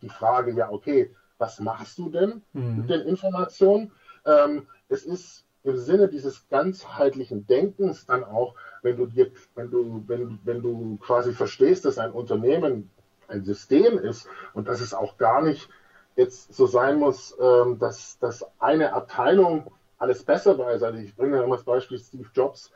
[0.03, 2.79] die Frage, ja, okay, was machst du denn mhm.
[2.79, 3.93] mit den Informationen?
[4.25, 10.05] Ähm, es ist im Sinne dieses ganzheitlichen Denkens dann auch, wenn du dir, wenn du,
[10.07, 12.91] wenn, wenn du quasi verstehst, dass ein Unternehmen
[13.29, 15.71] ein System ist und dass es auch gar nicht
[16.17, 20.83] jetzt so sein muss, ähm, dass, dass eine Abteilung alles besser weiß.
[20.83, 22.71] Also ich bringe immer das Beispiel Steve Jobs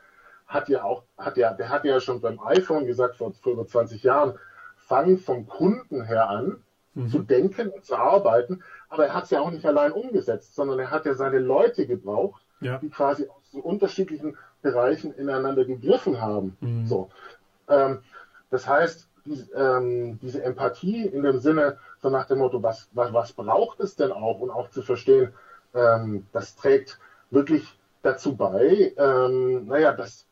[0.49, 3.67] hat ja auch, hat ja, der hat ja schon beim iPhone gesagt vor, vor über
[3.67, 4.37] 20 Jahren,
[4.77, 6.63] fang vom Kunden her an,
[6.95, 7.09] mhm.
[7.09, 8.63] zu denken und zu arbeiten.
[8.89, 11.85] Aber er hat es ja auch nicht allein umgesetzt, sondern er hat ja seine Leute
[11.85, 12.79] gebraucht, ja.
[12.79, 16.57] die quasi aus so unterschiedlichen Bereichen ineinander gegriffen haben.
[16.59, 16.87] Mhm.
[16.87, 17.09] So.
[17.67, 17.99] Ähm,
[18.49, 23.13] das heißt, die, ähm, diese Empathie in dem Sinne, so nach dem Motto, was, was,
[23.13, 25.33] was braucht es denn auch und auch zu verstehen,
[25.73, 26.99] ähm, das trägt
[27.31, 30.25] wirklich dazu bei, ähm, naja, dass,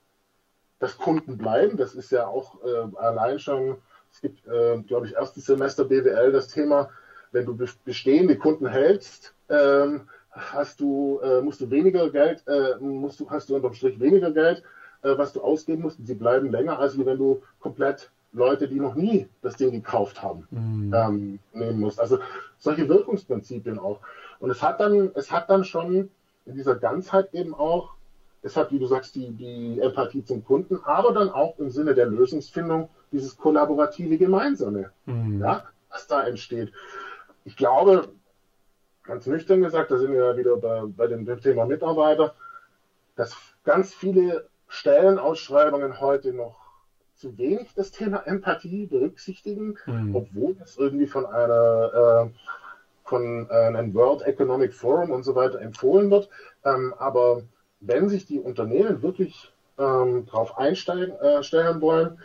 [0.80, 1.77] dass Kunden bleiben.
[1.77, 3.77] Das ist ja auch äh, allein schon
[4.12, 6.89] es gibt, äh, glaube ich, erstes Semester BWL das Thema,
[7.32, 13.19] wenn du bestehende Kunden hältst, ähm, hast du, äh, musst du weniger Geld, äh, musst
[13.19, 14.63] du, hast du unterm Strich weniger Geld,
[15.03, 15.99] äh, was du ausgeben musst.
[16.06, 20.47] Sie bleiben länger, als wenn du komplett Leute, die noch nie das Ding gekauft haben,
[20.51, 20.93] mhm.
[20.93, 21.99] ähm, nehmen musst.
[21.99, 22.19] Also
[22.57, 23.99] solche Wirkungsprinzipien auch.
[24.39, 26.09] Und es hat dann, es hat dann schon
[26.45, 27.93] in dieser Ganzheit eben auch,
[28.41, 31.95] es hat, wie du sagst, die, die Empathie zum Kunden, aber dann auch im Sinne
[31.95, 35.41] der Lösungsfindung dieses kollaborative Gemeinsame, mhm.
[35.41, 36.71] ja, was da entsteht.
[37.45, 38.09] Ich glaube,
[39.03, 42.35] ganz nüchtern gesagt, da sind wir ja wieder bei, bei dem, dem Thema Mitarbeiter,
[43.15, 46.66] dass ganz viele Stellenausschreibungen heute noch
[47.17, 50.15] zu wenig das Thema Empathie berücksichtigen, mhm.
[50.15, 52.39] obwohl es irgendwie von einer äh,
[53.03, 56.30] von äh, einem World Economic Forum und so weiter empfohlen wird.
[56.65, 57.41] Ähm, aber
[57.80, 62.19] wenn sich die Unternehmen wirklich ähm, darauf einstellen äh, wollen,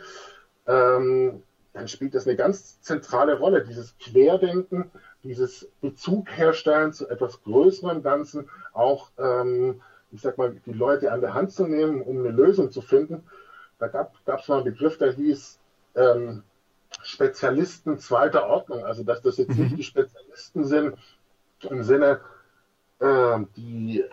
[0.67, 3.65] ähm, dann spielt das eine ganz zentrale Rolle.
[3.65, 4.91] Dieses Querdenken,
[5.23, 11.21] dieses Bezug herstellen zu etwas größerem Ganzen, auch, ähm, ich sag mal, die Leute an
[11.21, 13.23] der Hand zu nehmen, um eine Lösung zu finden.
[13.91, 15.59] Da gab es mal einen Begriff, der hieß
[15.95, 16.43] ähm,
[17.03, 18.85] Spezialisten zweiter Ordnung.
[18.85, 19.63] Also, dass das jetzt mhm.
[19.63, 20.97] nicht die Spezialisten sind
[21.69, 22.21] im Sinne,
[22.99, 24.03] äh, die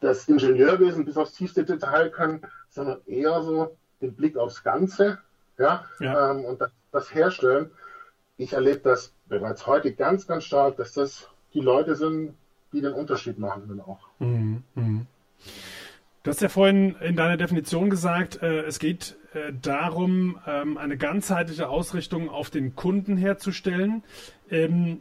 [0.00, 5.18] das Ingenieurwesen bis aufs tiefste Detail können, sondern eher so den Blick aufs Ganze
[5.58, 6.30] ja, ja.
[6.30, 7.70] Ähm, und das, das, Herstellen.
[8.36, 12.34] Ich erlebe das bereits heute ganz, ganz stark, dass das die Leute sind,
[12.72, 14.00] die den Unterschied machen dann auch.
[14.18, 15.06] Mhm.
[16.22, 20.96] Du hast ja vorhin in deiner Definition gesagt, äh, es geht äh, darum, ähm, eine
[20.96, 24.04] ganzheitliche Ausrichtung auf den Kunden herzustellen,
[24.48, 25.00] ähm,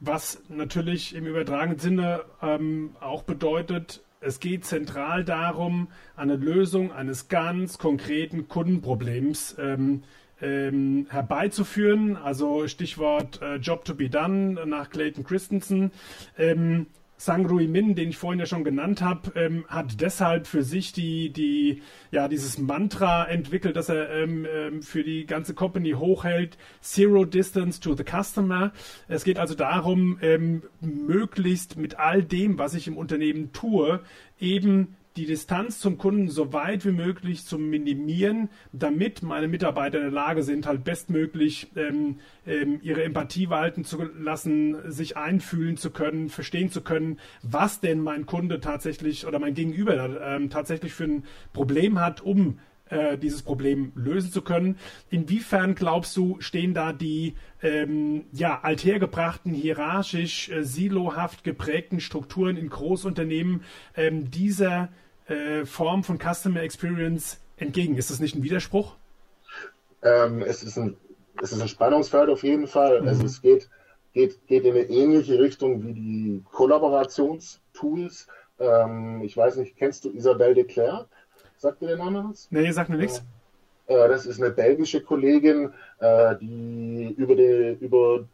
[0.00, 7.28] was natürlich im übertragenen Sinne ähm, auch bedeutet, es geht zentral darum, eine Lösung eines
[7.28, 10.02] ganz konkreten Kundenproblems ähm,
[10.42, 12.16] ähm, herbeizuführen.
[12.16, 15.92] Also Stichwort äh, Job to be done nach Clayton Christensen.
[16.36, 16.86] Ähm,
[17.18, 20.92] Sang Rui Min, den ich vorhin ja schon genannt habe, ähm, hat deshalb für sich
[20.92, 26.56] die, die, ja, dieses Mantra entwickelt, dass er ähm, ähm, für die ganze Company hochhält,
[26.80, 28.72] Zero Distance to the Customer.
[29.08, 34.00] Es geht also darum, ähm, möglichst mit all dem, was ich im Unternehmen tue,
[34.38, 40.04] eben die Distanz zum Kunden so weit wie möglich zu minimieren, damit meine Mitarbeiter in
[40.04, 45.90] der Lage sind, halt bestmöglich ähm, ähm, ihre Empathie walten zu lassen, sich einfühlen zu
[45.90, 51.04] können, verstehen zu können, was denn mein Kunde tatsächlich oder mein Gegenüber ähm, tatsächlich für
[51.04, 54.76] ein Problem hat, um äh, dieses Problem lösen zu können.
[55.10, 62.68] Inwiefern glaubst du, stehen da die ähm, ja, althergebrachten, hierarchisch, äh, silohaft geprägten Strukturen in
[62.68, 63.62] Großunternehmen
[63.96, 64.90] ähm, dieser
[65.28, 67.96] äh, Form von Customer Experience entgegen?
[67.96, 68.96] Ist das nicht ein Widerspruch?
[70.02, 70.96] Ähm, es, ist ein,
[71.42, 73.02] es ist ein Spannungsfeld auf jeden Fall.
[73.02, 73.08] Mhm.
[73.08, 73.68] Also es geht,
[74.12, 78.28] geht, geht in eine ähnliche Richtung wie die Kollaborationstools.
[78.58, 81.08] Ähm, ich weiß nicht, kennst du Isabelle de Klerk?
[81.56, 82.48] Sagt dir der Name was?
[82.50, 83.22] Nee, sagt mir nichts.
[83.86, 88.28] Äh, das ist eine belgische Kollegin, äh, die über, die, über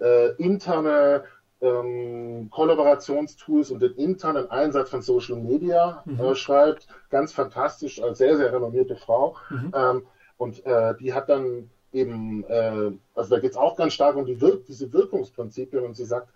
[0.00, 1.24] äh, interne
[1.64, 6.20] ähm, Kollaborationstools und den internen Einsatz von Social Media mhm.
[6.20, 6.86] äh, schreibt.
[7.10, 9.36] Ganz fantastisch, als sehr, sehr renommierte Frau.
[9.50, 9.72] Mhm.
[9.74, 10.02] Ähm,
[10.36, 14.26] und äh, die hat dann eben, äh, also da geht es auch ganz stark um
[14.26, 16.28] die Wir diese Wirkungsprinzipien und sie sagt,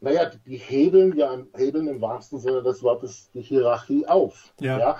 [0.00, 4.54] naja, die hebeln ja hebeln im wahrsten Sinne des Wortes die Hierarchie auf.
[4.60, 4.78] Ja.
[4.78, 4.96] ja.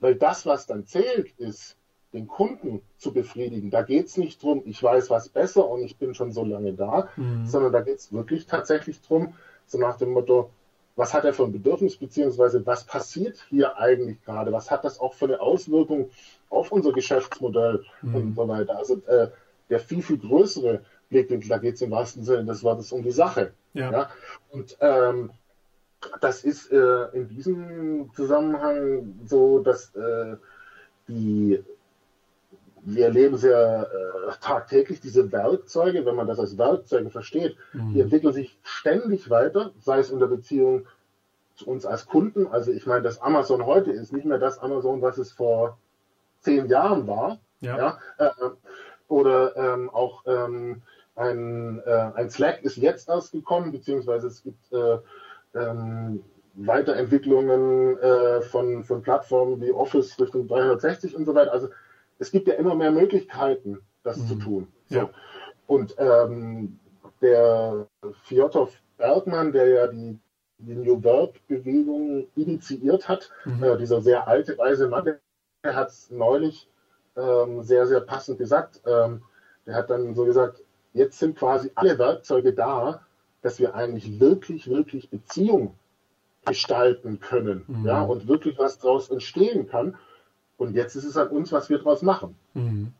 [0.00, 1.76] Weil das, was dann zählt, ist,
[2.12, 3.70] den Kunden zu befriedigen.
[3.70, 6.72] Da geht es nicht drum, ich weiß was besser und ich bin schon so lange
[6.72, 7.46] da, mhm.
[7.46, 9.34] sondern da geht es wirklich tatsächlich drum,
[9.66, 10.50] so nach dem Motto,
[10.96, 14.52] was hat er für ein Bedürfnis, beziehungsweise was passiert hier eigentlich gerade?
[14.52, 16.10] Was hat das auch für eine Auswirkung
[16.50, 18.14] auf unser Geschäftsmodell mhm.
[18.14, 18.76] und so weiter?
[18.76, 19.28] Also äh,
[19.70, 23.12] der viel, viel größere Blickwinkel, da geht es im wahrsten Sinne des Wortes um die
[23.12, 23.52] Sache.
[23.72, 23.90] Ja.
[23.92, 24.10] ja?
[24.50, 25.30] Und ähm,
[26.20, 30.36] das ist äh, in diesem Zusammenhang so, dass äh,
[31.08, 31.62] die
[32.82, 37.94] wir erleben sehr äh, tagtäglich diese Werkzeuge, wenn man das als Werkzeuge versteht, mhm.
[37.94, 40.86] die entwickeln sich ständig weiter, sei es in der Beziehung
[41.56, 42.46] zu uns als Kunden.
[42.46, 45.78] Also ich meine, das Amazon heute ist nicht mehr das Amazon, was es vor
[46.40, 47.38] zehn Jahren war.
[47.60, 47.76] Ja.
[47.76, 47.98] ja?
[48.18, 48.30] Äh,
[49.08, 50.82] oder ähm, auch ähm,
[51.16, 54.98] ein, äh, ein Slack ist jetzt erst gekommen, beziehungsweise es gibt äh,
[55.54, 56.22] ähm,
[56.54, 61.52] Weiterentwicklungen äh, von, von Plattformen wie Office Richtung 360 und so weiter.
[61.52, 61.68] Also
[62.20, 64.26] es gibt ja immer mehr Möglichkeiten, das mhm.
[64.26, 64.68] zu tun.
[64.86, 64.94] So.
[64.94, 65.10] Ja.
[65.66, 66.78] Und ähm,
[67.20, 67.86] der
[68.24, 70.18] Fjotov Bergmann, der ja die,
[70.58, 73.64] die New Work-Bewegung initiiert hat, mhm.
[73.64, 75.16] äh, dieser sehr alte, weise Mann,
[75.64, 76.68] der hat es neulich
[77.16, 78.80] ähm, sehr, sehr passend gesagt.
[78.86, 79.22] Ähm,
[79.66, 83.06] der hat dann so gesagt, jetzt sind quasi alle Werkzeuge da,
[83.42, 85.74] dass wir eigentlich wirklich, wirklich Beziehung
[86.44, 87.86] gestalten können, mhm.
[87.86, 89.96] ja, und wirklich was daraus entstehen kann.
[90.60, 92.36] Und jetzt ist es an uns, was wir daraus machen.
[92.52, 92.92] Mhm.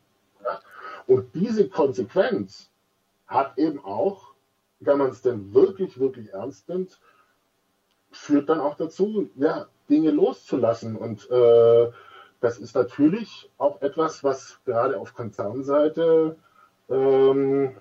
[0.43, 0.59] Ja?
[1.05, 2.71] Und diese Konsequenz
[3.27, 4.33] hat eben auch,
[4.79, 6.99] wenn man es denn wirklich, wirklich ernst nimmt,
[8.09, 10.95] führt dann auch dazu, ja, Dinge loszulassen.
[10.95, 11.91] Und äh,
[12.39, 16.37] das ist natürlich auch etwas, was gerade auf Konzernseite
[16.89, 17.77] ähm,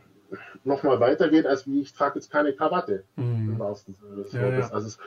[0.63, 3.53] nochmal weitergeht, als wie ich trage jetzt keine Krawatte mhm.
[3.53, 4.35] im wahrsten Sinne des Wortes.
[4.35, 4.71] Ja, ja.
[4.73, 4.99] Also es,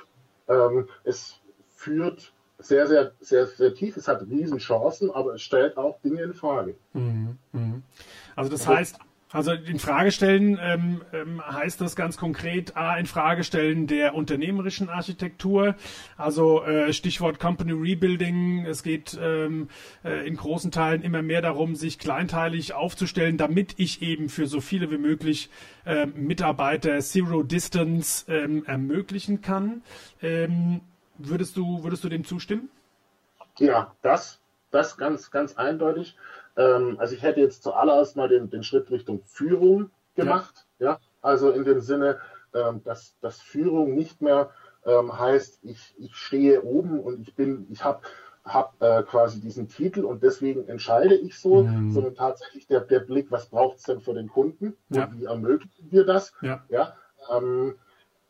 [0.48, 1.40] ähm, es
[1.76, 2.34] führt
[2.66, 3.98] sehr, sehr, sehr, sehr tief.
[3.98, 6.76] Es hat Riesenchancen, aber es stellt auch Dinge in Frage.
[6.94, 7.38] Mhm.
[7.52, 7.84] mhm.
[8.36, 8.98] Also das heißt,
[9.34, 14.14] also in Frage stellen ähm, ähm, heißt das ganz konkret A, in Frage stellen der
[14.14, 15.76] unternehmerischen Architektur,
[16.18, 18.68] also äh, Stichwort Company Rebuilding.
[18.68, 19.70] Es geht ähm,
[20.06, 24.62] äh, in großen Teilen immer mehr darum, sich kleinteilig aufzustellen, damit ich eben für so
[24.62, 25.50] viele wie möglich
[25.84, 29.82] äh, Mitarbeiter Zero Distance ähm, ermöglichen kann.
[31.18, 32.70] Würdest du würdest du dem zustimmen?
[33.58, 34.40] Ja, das
[34.72, 36.18] das ganz ganz eindeutig.
[36.58, 40.66] Ähm, also ich hätte jetzt zuallererst mal den, den Schritt Richtung Führung gemacht.
[40.80, 40.92] Ja.
[40.92, 41.00] ja?
[41.22, 42.20] Also in dem Sinne,
[42.54, 44.52] ähm, dass, dass Führung nicht mehr
[44.86, 48.02] ähm, heißt, ich, ich stehe oben und ich bin, ich habe
[48.44, 51.92] hab, äh, quasi diesen Titel und deswegen entscheide ich so, mhm.
[51.92, 55.06] sondern tatsächlich der, der Blick, was braucht es denn für den Kunden ja.
[55.06, 56.34] und wie ermöglichen wir das?
[56.42, 56.64] Ja.
[56.70, 56.94] ja
[57.32, 57.76] ähm,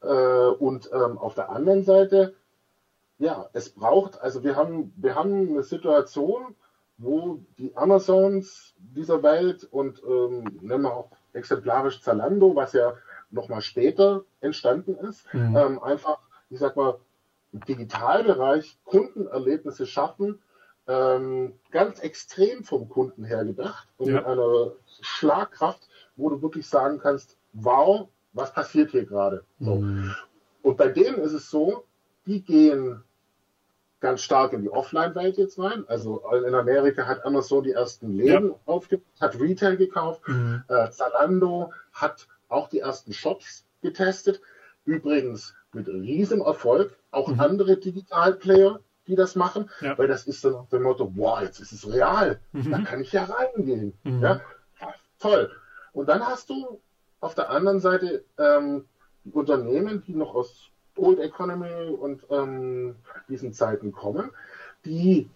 [0.02, 2.36] äh, und ähm, auf der anderen Seite,
[3.18, 6.56] ja, es braucht, also wir haben, wir haben eine Situation,
[6.98, 12.94] wo die Amazons dieser Welt und ähm, nennen wir auch exemplarisch Zalando, was ja
[13.32, 15.56] nochmal später entstanden ist, mhm.
[15.58, 17.00] ähm, einfach, ich sag mal,
[17.52, 20.40] im Digitalbereich Kundenerlebnisse schaffen,
[20.88, 24.16] ähm, ganz extrem vom Kunden her gedacht und ja.
[24.16, 29.44] mit einer Schlagkraft, wo du wirklich sagen kannst, wow, was passiert hier gerade?
[29.60, 29.76] So.
[29.76, 30.14] Mhm.
[30.62, 31.86] Und bei denen ist es so,
[32.26, 33.04] die gehen
[34.00, 35.86] ganz stark in die Offline-Welt jetzt rein.
[35.88, 38.56] Also in Amerika hat Amazon die ersten Läden ja.
[38.66, 40.28] aufgebaut, hat Retail gekauft.
[40.28, 40.64] Mhm.
[40.68, 44.42] Äh, Zalando hat auch die ersten Shops getestet.
[44.86, 46.98] Übrigens mit riesem Erfolg.
[47.12, 47.40] Auch mhm.
[47.40, 49.98] andere Digital-Player die das machen, ja.
[49.98, 52.72] weil das ist dann auch der Motto, wow, jetzt ist es real, mhm.
[52.72, 53.94] da kann ich ja reingehen.
[54.04, 54.22] Mhm.
[54.22, 54.42] Ja?
[55.20, 55.52] Toll.
[55.92, 56.82] Und dann hast du
[57.20, 58.86] auf der anderen Seite ähm,
[59.24, 62.96] die Unternehmen, die noch aus Old Economy und ähm,
[63.28, 64.30] diesen Zeiten kommen,
[64.86, 65.30] die,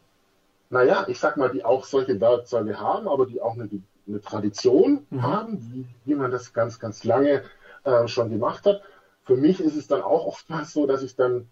[0.69, 3.69] naja, ich sag mal, die auch solche Werkzeuge haben, aber die auch eine,
[4.07, 5.21] eine Tradition mhm.
[5.21, 7.43] haben, wie, wie man das ganz, ganz lange
[7.83, 8.81] äh, schon gemacht hat.
[9.23, 11.49] Für mich ist es dann auch oftmals so, dass ich dann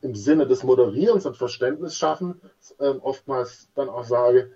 [0.00, 2.40] im Sinne des Moderierens und Verständnis schaffen
[2.78, 4.52] äh, oftmals dann auch sage,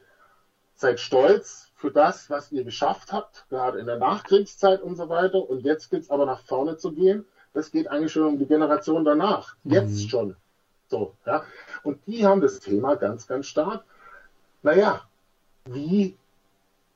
[0.75, 5.49] seid stolz für das, was ihr geschafft habt, gerade in der Nachkriegszeit und so weiter.
[5.49, 7.27] Und jetzt gilt es aber nach vorne zu gehen.
[7.53, 9.57] Das geht eigentlich schon um die Generation danach.
[9.65, 9.73] Mhm.
[9.73, 10.37] Jetzt schon.
[10.89, 11.45] So, ja.
[11.83, 13.85] Und die haben das Thema ganz, ganz stark.
[14.63, 15.03] Naja,
[15.67, 16.17] wie,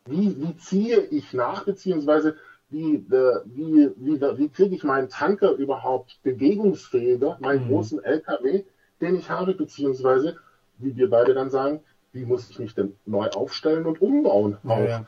[0.05, 2.37] wie, wie ziehe ich nach, beziehungsweise
[2.71, 7.69] wie, äh, wie, wie, wie kriege ich meinen Tanker überhaupt bewegungsfähiger, meinen mhm.
[7.69, 8.65] großen LKW,
[9.01, 10.37] den ich habe, beziehungsweise,
[10.79, 11.81] wie wir beide dann sagen,
[12.13, 14.59] wie muss ich mich denn neu aufstellen und umbauen?
[14.65, 15.07] Ja, ja.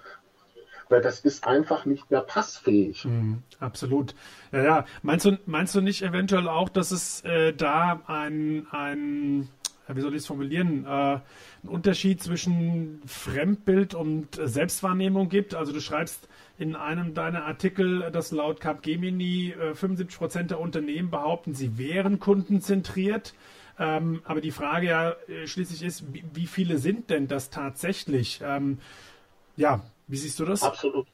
[0.89, 3.05] Weil das ist einfach nicht mehr passfähig.
[3.05, 4.15] Mhm, absolut.
[4.53, 4.85] Ja, ja.
[5.03, 9.49] Meinst du, meinst du nicht eventuell auch, dass es äh, da ein, ein
[9.89, 11.23] wie soll ich es formulieren, äh, einen
[11.65, 15.55] Unterschied zwischen Fremdbild und Selbstwahrnehmung gibt.
[15.55, 21.11] Also du schreibst in einem deiner Artikel, dass laut Capgemini äh, 75 Prozent der Unternehmen
[21.11, 23.35] behaupten, sie wären kundenzentriert.
[23.79, 28.41] Ähm, aber die Frage ja äh, schließlich ist, wie, wie, viele sind denn das tatsächlich?
[28.43, 28.79] Ähm,
[29.57, 30.63] ja, wie siehst du das?
[30.63, 31.07] Absolut,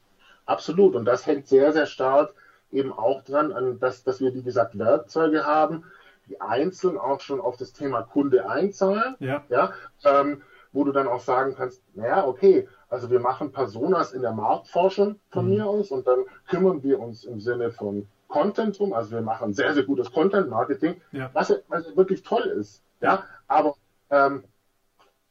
[0.46, 0.94] absolut.
[0.94, 2.34] Und das hängt sehr, sehr stark
[2.70, 5.84] eben auch dran, an dass, dass wir, wie gesagt, Werkzeuge haben,
[6.28, 9.16] die einzeln auch schon auf das Thema Kunde einzahlen.
[9.18, 9.44] Ja.
[9.48, 9.72] ja
[10.04, 14.32] ähm, wo du dann auch sagen kannst, naja, okay, also wir machen Personas in der
[14.32, 15.50] Marktforschung von mhm.
[15.50, 18.92] mir aus und dann kümmern wir uns im Sinne von Content drum.
[18.94, 21.30] Also wir machen sehr, sehr gutes Content-Marketing, ja.
[21.34, 22.82] was, was, wirklich toll ist.
[23.00, 23.74] Ja, aber
[24.10, 24.44] ähm,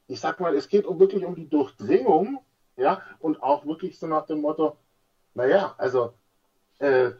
[0.06, 2.38] ich sag mal, es geht um, wirklich um die Durchdringung,
[2.76, 4.76] ja, und auch wirklich so nach dem Motto,
[5.34, 6.14] naja, also
[6.78, 7.12] äh,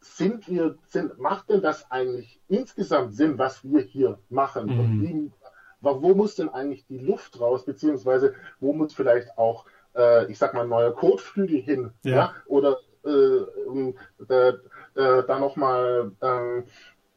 [0.00, 4.66] sind wir, sind, macht denn das eigentlich insgesamt Sinn, was wir hier machen?
[4.66, 4.80] Mhm.
[4.80, 5.32] Und wie,
[5.80, 10.54] wo muss denn eigentlich die Luft raus, beziehungsweise wo muss vielleicht auch, äh, ich sag
[10.54, 11.92] mal, ein neuer Kotflügel hin?
[12.02, 12.16] Ja.
[12.16, 12.34] ja?
[12.46, 13.90] Oder äh,
[14.28, 14.52] äh,
[14.94, 16.64] da nochmal ähm,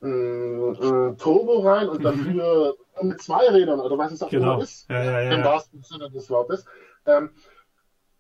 [0.02, 2.04] ein Turbo rein und mhm.
[2.04, 4.56] dafür mit zwei Rädern oder was es auch genau.
[4.56, 6.66] immer ist, ja, ja, ja, im wahrsten Sinne des Wortes.
[7.06, 7.32] Ähm,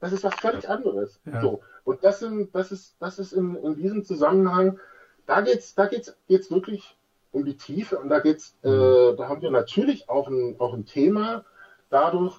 [0.03, 1.21] das ist was völlig anderes.
[1.41, 1.61] So.
[1.85, 4.77] Und das, sind, das ist, das ist in, in diesem Zusammenhang,
[5.25, 6.97] da geht's, da geht's, geht's wirklich
[7.31, 9.15] um die Tiefe und da geht's, äh, mhm.
[9.15, 11.45] da haben wir natürlich auch ein, auch ein Thema
[11.89, 12.37] dadurch,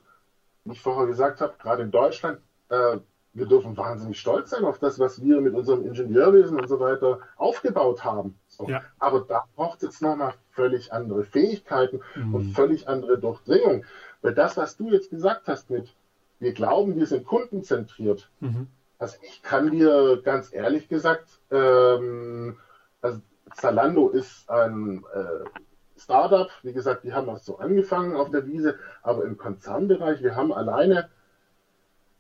[0.67, 2.99] wie ich vorher gesagt habe, gerade in Deutschland, äh,
[3.33, 7.21] wir dürfen wahnsinnig stolz sein auf das, was wir mit unserem Ingenieurwesen und so weiter
[7.37, 8.39] aufgebaut haben.
[8.47, 8.69] So.
[8.69, 8.83] Ja.
[8.99, 12.35] Aber da braucht es jetzt nochmal völlig andere Fähigkeiten mhm.
[12.35, 13.87] und völlig andere Durchdringung.
[14.21, 15.89] Weil das, was du jetzt gesagt hast mit,
[16.39, 18.69] wir glauben, wir sind kundenzentriert, mhm.
[18.99, 22.57] also ich kann dir ganz ehrlich gesagt, ähm,
[23.01, 23.21] also
[23.55, 25.49] Zalando ist ein äh,
[25.97, 30.35] Startup, wie gesagt, die haben auch so angefangen auf der Wiese, aber im Konzernbereich, wir
[30.35, 31.09] haben alleine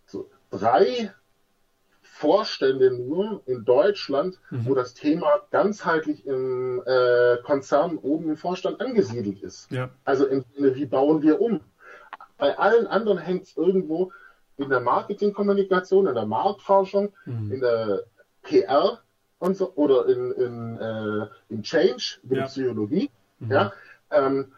[0.07, 1.12] so drei
[2.03, 4.66] Vorstände nur in Deutschland, mhm.
[4.66, 9.70] wo das Thema ganzheitlich im äh, Konzern oben im Vorstand angesiedelt ist.
[9.72, 9.90] Ja.
[10.05, 11.61] Also im Sinne, wie bauen wir um?
[12.37, 14.12] Bei allen anderen hängt es irgendwo
[14.57, 17.53] in der Marketingkommunikation, in der Marktforschung, mhm.
[17.53, 18.05] in der
[18.42, 19.01] PR
[19.38, 22.47] und so, oder in, in, äh, in Change, in ja.
[22.47, 23.11] Psychologie.
[23.40, 23.51] Mhm.
[23.51, 23.73] Ja?
[24.11, 24.53] Ähm,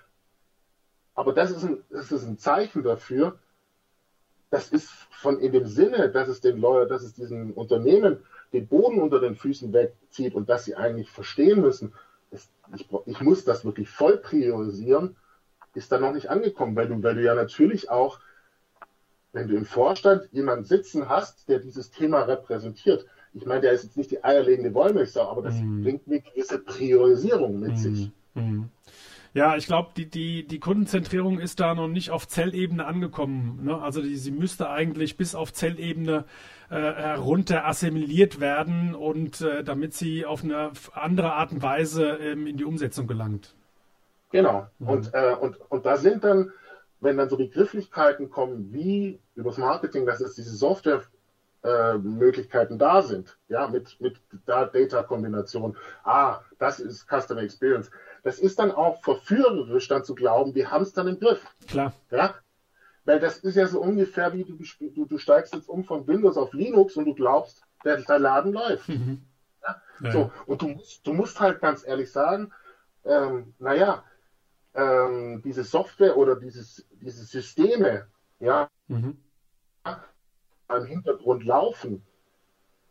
[1.14, 3.38] aber das ist, ein, das ist ein Zeichen dafür,
[4.50, 8.18] das ist von in dem Sinne, dass es den Leuten, dass es diesen Unternehmen
[8.52, 11.92] den Boden unter den Füßen wegzieht und dass sie eigentlich verstehen müssen,
[12.30, 15.16] ist, ich, ich, muss das wirklich voll priorisieren,
[15.76, 18.18] ist da noch nicht angekommen, weil du, weil du ja natürlich auch,
[19.32, 23.84] wenn du im Vorstand jemanden sitzen hast, der dieses Thema repräsentiert, ich meine, der ist
[23.84, 25.82] jetzt nicht die eierlegende Wollmilchsau, aber das mm.
[25.82, 27.76] bringt eine gewisse Priorisierung mit mm.
[27.76, 28.10] sich.
[28.32, 28.62] Mm.
[29.34, 33.60] Ja, ich glaube, die, die, die Kundenzentrierung ist da noch nicht auf Zellebene angekommen.
[33.64, 33.78] Ne?
[33.78, 36.24] Also die, sie müsste eigentlich bis auf Zellebene
[36.70, 42.46] äh, herunter assimiliert werden und äh, damit sie auf eine andere Art und Weise ähm,
[42.46, 43.54] in die Umsetzung gelangt.
[44.30, 44.66] Genau.
[44.78, 44.88] Mhm.
[44.88, 46.52] Und, äh, und, und da sind dann,
[47.00, 51.02] wenn dann so Begrifflichkeiten kommen wie übers Marketing, dass es diese Software
[51.62, 55.76] äh, Möglichkeiten da sind, ja, mit, mit Data-Kombination.
[56.04, 57.90] Ah, das ist Customer Experience
[58.26, 61.46] das ist dann auch verführerisch, dann zu glauben, wir haben es dann im Griff.
[61.68, 61.92] Klar.
[62.10, 62.34] Ja?
[63.04, 66.36] Weil das ist ja so ungefähr wie du, du, du steigst jetzt um von Windows
[66.36, 68.88] auf Linux und du glaubst, der, der Laden läuft.
[68.88, 69.22] Mhm.
[69.62, 69.82] Ja?
[70.00, 70.10] Ja.
[70.10, 72.52] So, und du musst, du musst halt ganz ehrlich sagen,
[73.04, 74.02] ähm, naja,
[74.76, 78.06] ähm, diese Software oder dieses, diese Systeme,
[78.38, 79.16] ja, mhm.
[80.68, 82.04] im Hintergrund laufen,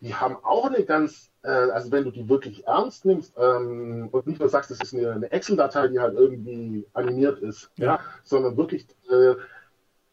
[0.01, 4.27] die haben auch eine ganz, äh, also wenn du die wirklich ernst nimmst ähm, und
[4.27, 7.99] nicht nur sagst, das ist eine, eine Excel-Datei, die halt irgendwie animiert ist, ja, ja
[8.23, 9.35] sondern wirklich äh,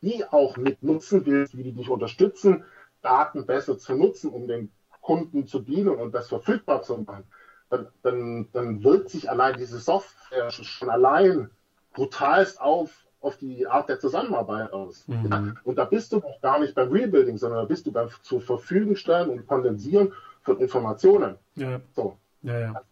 [0.03, 2.65] die auch mit nutzen willst, wie die dich unterstützen,
[3.03, 4.71] Daten besser zu nutzen, um den
[5.01, 7.25] Kunden zu dienen und das verfügbar zu machen,
[7.71, 11.51] dann, dann, dann wirkt sich allein diese Software schon allein
[11.93, 12.91] brutalst auf,
[13.21, 15.07] auf die Art der Zusammenarbeit aus.
[15.07, 15.29] Mhm.
[15.31, 15.55] Ja?
[15.65, 18.41] Und da bist du noch gar nicht beim Rebuilding, sondern da bist du beim zur
[18.41, 20.13] Verfügung stellen und Kondensieren
[20.43, 21.37] von Informationen.
[21.55, 21.81] Ja.
[21.95, 22.17] So.
[22.43, 22.83] Ja, ja.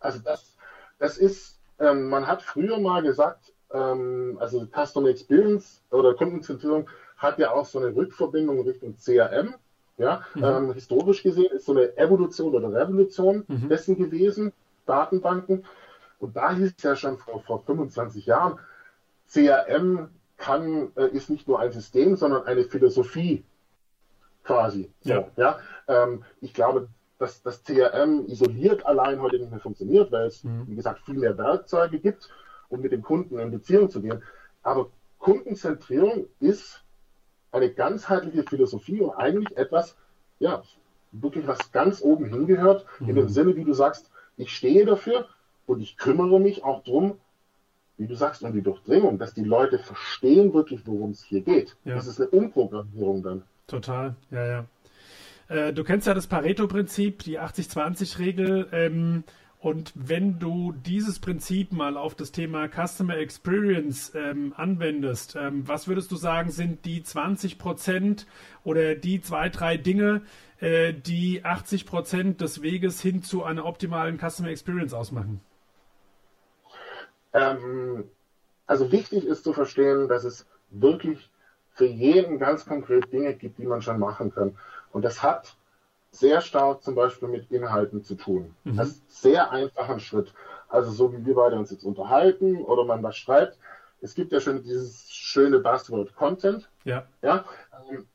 [0.00, 0.56] Also das,
[0.98, 7.38] das ist, ähm, man hat früher mal gesagt, ähm, also Customer Experience oder Kundenzentrierung hat
[7.38, 9.54] ja auch so eine Rückverbindung Richtung CRM.
[9.96, 10.44] Ja, mhm.
[10.44, 13.68] ähm, historisch gesehen ist so eine Evolution oder Revolution mhm.
[13.68, 14.52] dessen gewesen,
[14.86, 15.64] Datenbanken.
[16.24, 18.58] Und da hieß es ja schon vor, vor 25 Jahren,
[19.28, 20.08] CRM
[20.38, 23.44] kann, äh, ist nicht nur ein System, sondern eine Philosophie
[24.42, 24.90] quasi.
[25.02, 25.16] Ja.
[25.36, 25.58] So, ja?
[25.86, 30.66] Ähm, ich glaube, dass das CRM isoliert allein heute nicht mehr funktioniert, weil es, mhm.
[30.66, 32.30] wie gesagt, viel mehr Werkzeuge gibt,
[32.70, 34.22] um mit dem Kunden in Beziehung zu gehen.
[34.62, 36.82] Aber Kundenzentrierung ist
[37.52, 39.94] eine ganzheitliche Philosophie und eigentlich etwas,
[40.38, 40.62] ja,
[41.12, 43.10] wirklich was ganz oben hingehört, mhm.
[43.10, 43.28] in dem mhm.
[43.28, 45.28] Sinne, wie du sagst, ich stehe dafür
[45.66, 47.18] und ich kümmere mich auch darum,
[47.96, 51.76] wie du sagst, um die Durchdringung, dass die Leute verstehen wirklich, worum es hier geht.
[51.84, 51.94] Ja.
[51.94, 53.42] Das ist eine Umprogrammierung dann.
[53.66, 54.64] Total, ja, ja.
[55.48, 58.68] Äh, du kennst ja das Pareto-Prinzip, die 80-20-Regel.
[58.72, 59.24] Ähm,
[59.60, 65.88] und wenn du dieses Prinzip mal auf das Thema Customer Experience ähm, anwendest, ähm, was
[65.88, 68.26] würdest du sagen, sind die 20 Prozent
[68.62, 70.20] oder die zwei, drei Dinge,
[70.60, 75.40] äh, die 80 Prozent des Weges hin zu einer optimalen Customer Experience ausmachen?
[77.34, 78.10] Ähm,
[78.66, 81.30] also wichtig ist zu verstehen, dass es wirklich
[81.74, 84.56] für jeden ganz konkret Dinge gibt, die man schon machen kann.
[84.92, 85.56] Und das hat
[86.12, 88.54] sehr stark zum Beispiel mit Inhalten zu tun.
[88.62, 88.76] Mhm.
[88.76, 90.32] Das ist sehr einfacher Schritt.
[90.68, 93.58] Also so wie wir beide uns jetzt unterhalten oder man was schreibt.
[94.00, 96.68] Es gibt ja schon dieses schöne Buzzword Content.
[96.84, 97.06] Ja.
[97.22, 97.44] ja
[97.90, 98.06] ähm,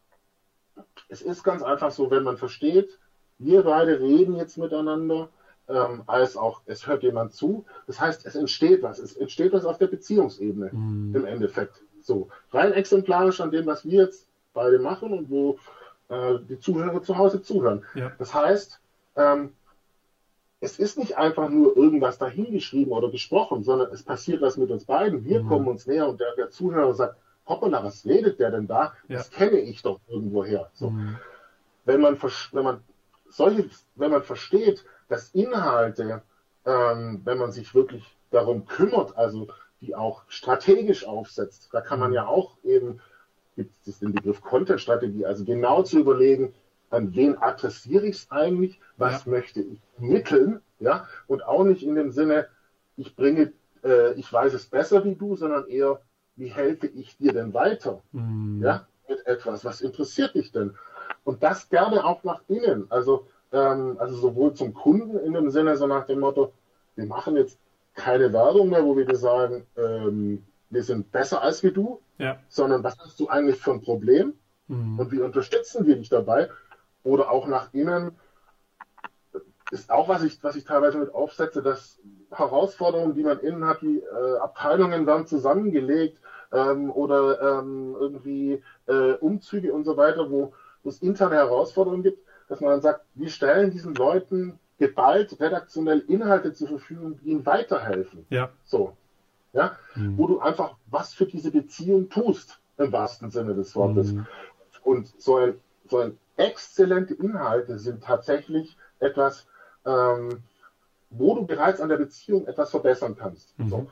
[1.10, 2.98] es ist ganz einfach so, wenn man versteht,
[3.38, 5.30] wir beide reden jetzt miteinander,
[5.70, 7.66] ähm, als auch es hört jemand zu.
[7.88, 9.00] Das heißt, es entsteht was.
[9.00, 11.16] Es entsteht was auf der Beziehungsebene mhm.
[11.16, 11.76] im Endeffekt.
[12.02, 15.60] So rein exemplarisch an dem, was wir jetzt beide machen und wo
[16.10, 17.86] äh, die Zuhörer zu Hause zuhören.
[17.94, 18.12] Ja.
[18.18, 18.80] Das heißt,
[19.16, 19.54] ähm,
[20.60, 24.86] es ist nicht einfach nur irgendwas dahingeschrieben oder gesprochen, sondern es passiert was mit uns
[24.86, 25.24] beiden.
[25.24, 25.48] Wir mhm.
[25.48, 27.16] kommen uns näher und der, der, Zuhörer sagt,
[27.48, 28.94] hoppala, was redet der denn da?
[29.08, 29.18] Ja.
[29.18, 30.70] Das kenne ich doch irgendwoher.
[30.74, 30.90] So.
[30.90, 31.18] Mhm.
[31.86, 32.18] Wenn man,
[32.52, 32.82] wenn man
[33.30, 36.22] solche, wenn man versteht, dass Inhalte,
[36.66, 39.50] ähm, wenn man sich wirklich darum kümmert, also
[39.82, 43.02] die auch strategisch aufsetzt, da kann man ja auch eben
[43.60, 46.54] gibt es den Begriff Content-Strategie, also genau zu überlegen,
[46.92, 49.32] an wen adressiere ich es eigentlich, was ja.
[49.32, 52.48] möchte ich mitteln, ja, und auch nicht in dem Sinne,
[52.96, 53.52] ich bringe,
[53.84, 56.00] äh, ich weiß es besser wie du, sondern eher,
[56.38, 58.62] wie helfe ich dir denn weiter, mhm.
[58.64, 60.78] ja, mit etwas, was interessiert dich denn?
[61.26, 65.78] Und das gerne auch nach innen, also, ähm, also sowohl zum Kunden in dem Sinne,
[65.78, 66.54] so nach dem Motto,
[66.96, 67.58] wir machen jetzt
[67.96, 72.38] keine Werbung mehr, wo wir dir sagen, ähm, wir sind besser als wie du, ja.
[72.48, 74.34] sondern was hast du eigentlich für ein Problem
[74.68, 75.00] mhm.
[75.00, 76.50] und wie unterstützen wir dich dabei?
[77.04, 78.12] Oder auch nach innen
[79.72, 82.00] ist auch, was ich, was ich teilweise mit aufsetze, dass
[82.32, 86.18] Herausforderungen, die man innen hat, die äh, Abteilungen werden zusammengelegt
[86.52, 92.24] ähm, oder ähm, irgendwie äh, Umzüge und so weiter, wo, wo es interne Herausforderungen gibt,
[92.50, 97.46] dass man dann sagt, wir stellen diesen Leuten geballt redaktionell Inhalte zur Verfügung, die ihnen
[97.46, 98.26] weiterhelfen.
[98.30, 98.50] Ja.
[98.66, 98.98] So
[99.54, 100.18] ja, mhm.
[100.18, 104.14] wo du einfach was für diese Beziehung tust, im wahrsten Sinne des Wortes.
[104.14, 104.28] Mhm.
[104.84, 109.48] Und so ein, so ein exzellente Inhalte sind tatsächlich etwas,
[109.86, 110.44] ähm,
[111.10, 113.58] wo du bereits an der Beziehung etwas verbessern kannst.
[113.60, 113.70] Mhm.
[113.70, 113.88] So.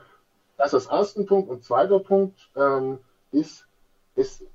[0.58, 1.50] Das ist der erste Punkt.
[1.50, 3.00] Und zweiter Punkt ähm,
[3.32, 3.68] ist,
[4.16, 4.46] ist,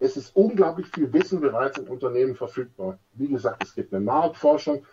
[0.00, 2.98] es ist unglaublich viel Wissen bereits im Unternehmen verfügbar.
[3.12, 4.84] Wie gesagt, es gibt eine Marktforschung.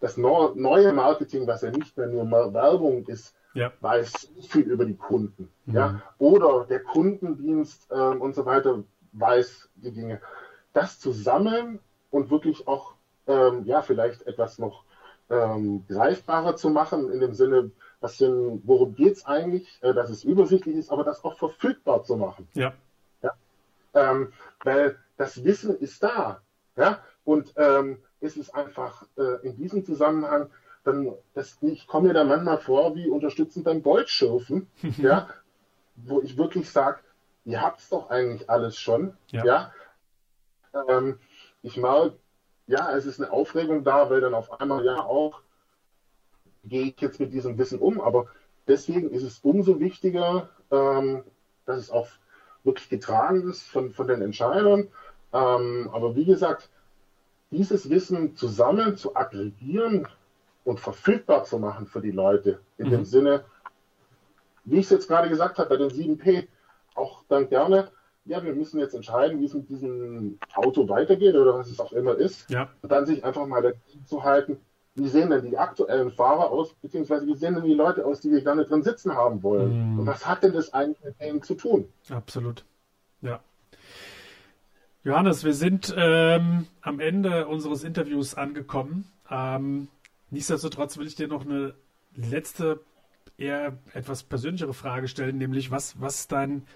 [0.00, 3.72] Das neue Marketing, was ja nicht mehr nur Werbung ist, ja.
[3.80, 5.50] weiß viel über die Kunden.
[5.66, 5.74] Mhm.
[5.74, 6.02] Ja?
[6.18, 8.82] Oder der Kundendienst ähm, und so weiter
[9.12, 10.20] weiß die Dinge.
[10.72, 11.78] Das zusammen
[12.10, 12.94] und wirklich auch,
[13.26, 14.84] ähm, ja, vielleicht etwas noch
[15.30, 20.10] ähm, greifbarer zu machen, in dem Sinne, was denn, worum geht es eigentlich, äh, dass
[20.10, 22.46] es übersichtlich ist, aber das auch verfügbar zu machen.
[22.54, 22.72] Ja.
[23.96, 24.32] Ähm,
[24.62, 26.42] weil das Wissen ist da.
[26.76, 27.02] Ja?
[27.24, 30.50] Und ähm, es ist einfach äh, in diesem Zusammenhang
[30.84, 34.68] dann, das, ich komme mir da manchmal vor wie unterstützend beim Goldschürfen,
[34.98, 35.28] ja,
[35.96, 37.00] wo ich wirklich sage,
[37.44, 39.44] ihr habt es doch eigentlich alles schon, ja.
[39.44, 39.72] ja?
[40.88, 41.18] Ähm,
[41.62, 42.18] ich merke,
[42.68, 45.40] ja, es ist eine Aufregung da, weil dann auf einmal ja auch
[46.68, 48.26] gehe ich jetzt mit diesem Wissen um, aber
[48.66, 51.24] deswegen ist es umso wichtiger, ähm,
[51.64, 52.08] dass es auch
[52.66, 54.88] wirklich getragen ist von, von den Entscheidern.
[55.32, 56.68] Ähm, aber wie gesagt,
[57.50, 60.08] dieses Wissen zusammen zu aggregieren
[60.64, 62.90] und verfügbar zu machen für die Leute, in mhm.
[62.90, 63.44] dem Sinne,
[64.64, 66.48] wie ich es jetzt gerade gesagt habe, bei den 7P,
[66.94, 67.90] auch dann gerne,
[68.24, 71.92] ja, wir müssen jetzt entscheiden, wie es mit diesem Auto weitergeht oder was es auch
[71.92, 72.50] immer ist.
[72.50, 72.68] Ja.
[72.82, 74.60] Und dann sich einfach mal zu halten,
[74.96, 78.30] wie sehen denn die aktuellen Fahrer aus, beziehungsweise wie sehen denn die Leute aus, die
[78.30, 79.92] wir gerne drin sitzen haben wollen?
[79.92, 79.98] Mhm.
[80.00, 81.88] Und was hat denn das eigentlich mit denen zu tun?
[82.08, 82.64] Absolut.
[83.20, 83.40] Ja.
[85.04, 89.10] Johannes, wir sind ähm, am Ende unseres Interviews angekommen.
[89.30, 89.88] Ähm,
[90.30, 91.74] nichtsdestotrotz will ich dir noch eine
[92.14, 92.80] letzte,
[93.38, 96.66] eher etwas persönlichere Frage stellen, nämlich was, was ist dein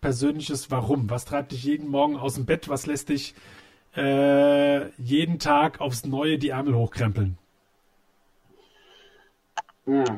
[0.00, 1.10] persönliches Warum?
[1.10, 2.68] Was treibt dich jeden Morgen aus dem Bett?
[2.68, 3.34] Was lässt dich
[3.96, 7.38] äh, jeden Tag aufs Neue die Ärmel hochkrempeln?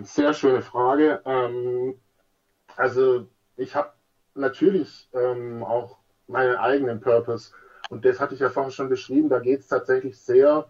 [0.02, 1.20] Sehr schöne Frage.
[1.26, 1.94] Ähm,
[2.76, 3.92] also ich habe
[4.34, 7.52] natürlich ähm, auch meinen eigenen Purpose
[7.90, 9.28] und das hatte ich ja vorhin schon beschrieben.
[9.28, 10.66] Da geht es tatsächlich sehr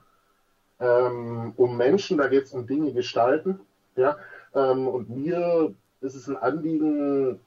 [0.81, 3.61] ähm, um Menschen, da geht es um Dinge gestalten.
[3.95, 4.19] Ja?
[4.55, 7.39] Ähm, und mir ist es ein Anliegen,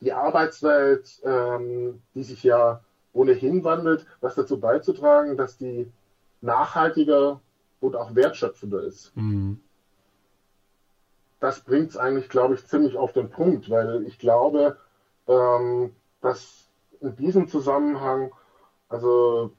[0.00, 5.92] die Arbeitswelt, ähm, die sich ja ohnehin wandelt, was dazu beizutragen, dass die
[6.40, 7.40] nachhaltiger
[7.80, 9.14] und auch wertschöpfender ist.
[9.14, 9.60] Mhm.
[11.42, 14.78] Das bringt es eigentlich, glaube ich, ziemlich auf den Punkt, weil ich glaube,
[15.26, 16.68] ähm, dass
[17.00, 18.30] in diesem Zusammenhang,
[18.88, 19.50] also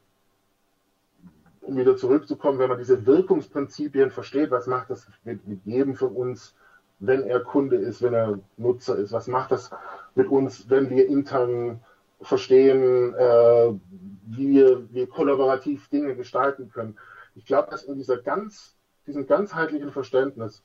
[1.59, 6.15] um wieder zurückzukommen, wenn man diese Wirkungsprinzipien versteht, was macht das mit, mit jedem von
[6.15, 6.55] uns,
[6.99, 9.11] wenn er Kunde ist, wenn er Nutzer ist?
[9.11, 9.69] Was macht das
[10.15, 11.81] mit uns, wenn wir intern
[12.21, 13.73] verstehen, äh,
[14.27, 16.97] wie wir, kollaborativ Dinge gestalten können?
[17.35, 20.63] Ich glaube, dass in dieser ganz, diesem ganzheitlichen Verständnis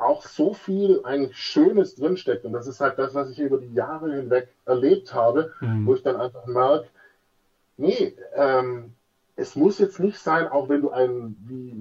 [0.00, 2.44] auch so viel eigentlich Schönes drinsteckt.
[2.44, 5.86] Und das ist halt das, was ich über die Jahre hinweg erlebt habe, mhm.
[5.86, 6.88] wo ich dann einfach merke,
[7.76, 8.92] nee, ähm,
[9.36, 11.36] es muss jetzt nicht sein, auch wenn du ein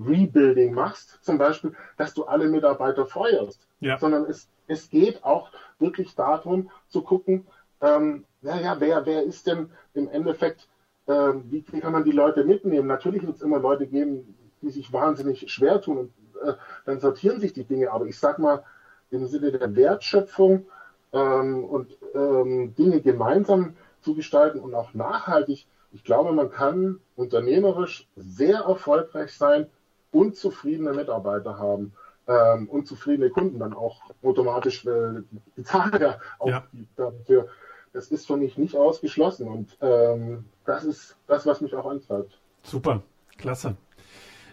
[0.07, 3.97] Rebuilding machst, zum Beispiel, dass du alle Mitarbeiter feuerst, ja.
[3.97, 7.45] sondern es, es geht auch wirklich darum zu gucken,
[7.81, 10.69] ähm, naja, wer, wer ist denn im Endeffekt,
[11.07, 12.87] ähm, wie, wie, kann man die Leute mitnehmen?
[12.87, 16.13] Natürlich wird es immer Leute geben, die sich wahnsinnig schwer tun und
[16.43, 16.53] äh,
[16.85, 18.63] dann sortieren sich die Dinge, aber ich sag mal,
[19.11, 20.65] im Sinne der Wertschöpfung
[21.13, 28.07] ähm, und ähm, Dinge gemeinsam zu gestalten und auch nachhaltig, ich glaube, man kann unternehmerisch
[28.15, 29.67] sehr erfolgreich sein
[30.11, 31.93] und zufriedene Mitarbeiter haben
[32.27, 35.23] ähm, und zufriedene Kunden dann auch automatisch äh,
[35.57, 36.63] die Zahl ja auch ja.
[36.95, 37.47] dafür.
[37.91, 42.39] Das ist für mich nicht ausgeschlossen und ähm, das ist das, was mich auch antreibt.
[42.61, 43.01] Super,
[43.37, 43.75] klasse.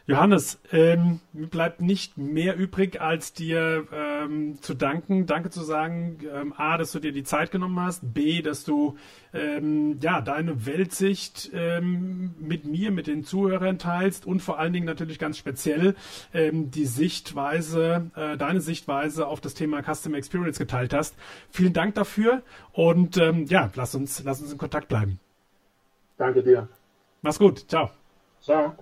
[0.08, 5.26] Johannes, ähm, mir bleibt nicht mehr übrig, als dir ähm, zu danken.
[5.26, 8.96] Danke zu sagen, ähm, A, dass du dir die Zeit genommen hast, B, dass du
[9.34, 14.86] ähm, ja deine Weltsicht ähm, mit mir, mit den Zuhörern teilst und vor allen Dingen
[14.86, 15.96] natürlich ganz speziell
[16.32, 21.16] ähm, die Sichtweise, äh, deine Sichtweise auf das Thema Customer Experience geteilt hast.
[21.50, 22.42] Vielen Dank dafür
[22.72, 25.18] und ja, lass uns, lass uns in Kontakt bleiben.
[26.16, 26.68] Danke dir.
[27.22, 27.68] Mach's gut.
[27.68, 27.90] Ciao.
[28.40, 28.76] Ciao.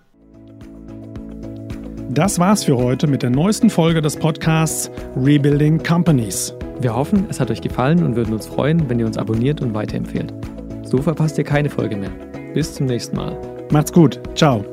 [2.15, 6.55] Das war's für heute mit der neuesten Folge des Podcasts Rebuilding Companies.
[6.81, 9.75] Wir hoffen, es hat euch gefallen und würden uns freuen, wenn ihr uns abonniert und
[9.75, 10.33] weiterempfehlt.
[10.85, 12.13] So verpasst ihr keine Folge mehr.
[12.55, 13.37] Bis zum nächsten Mal.
[13.73, 14.21] Macht's gut.
[14.37, 14.65] Ciao.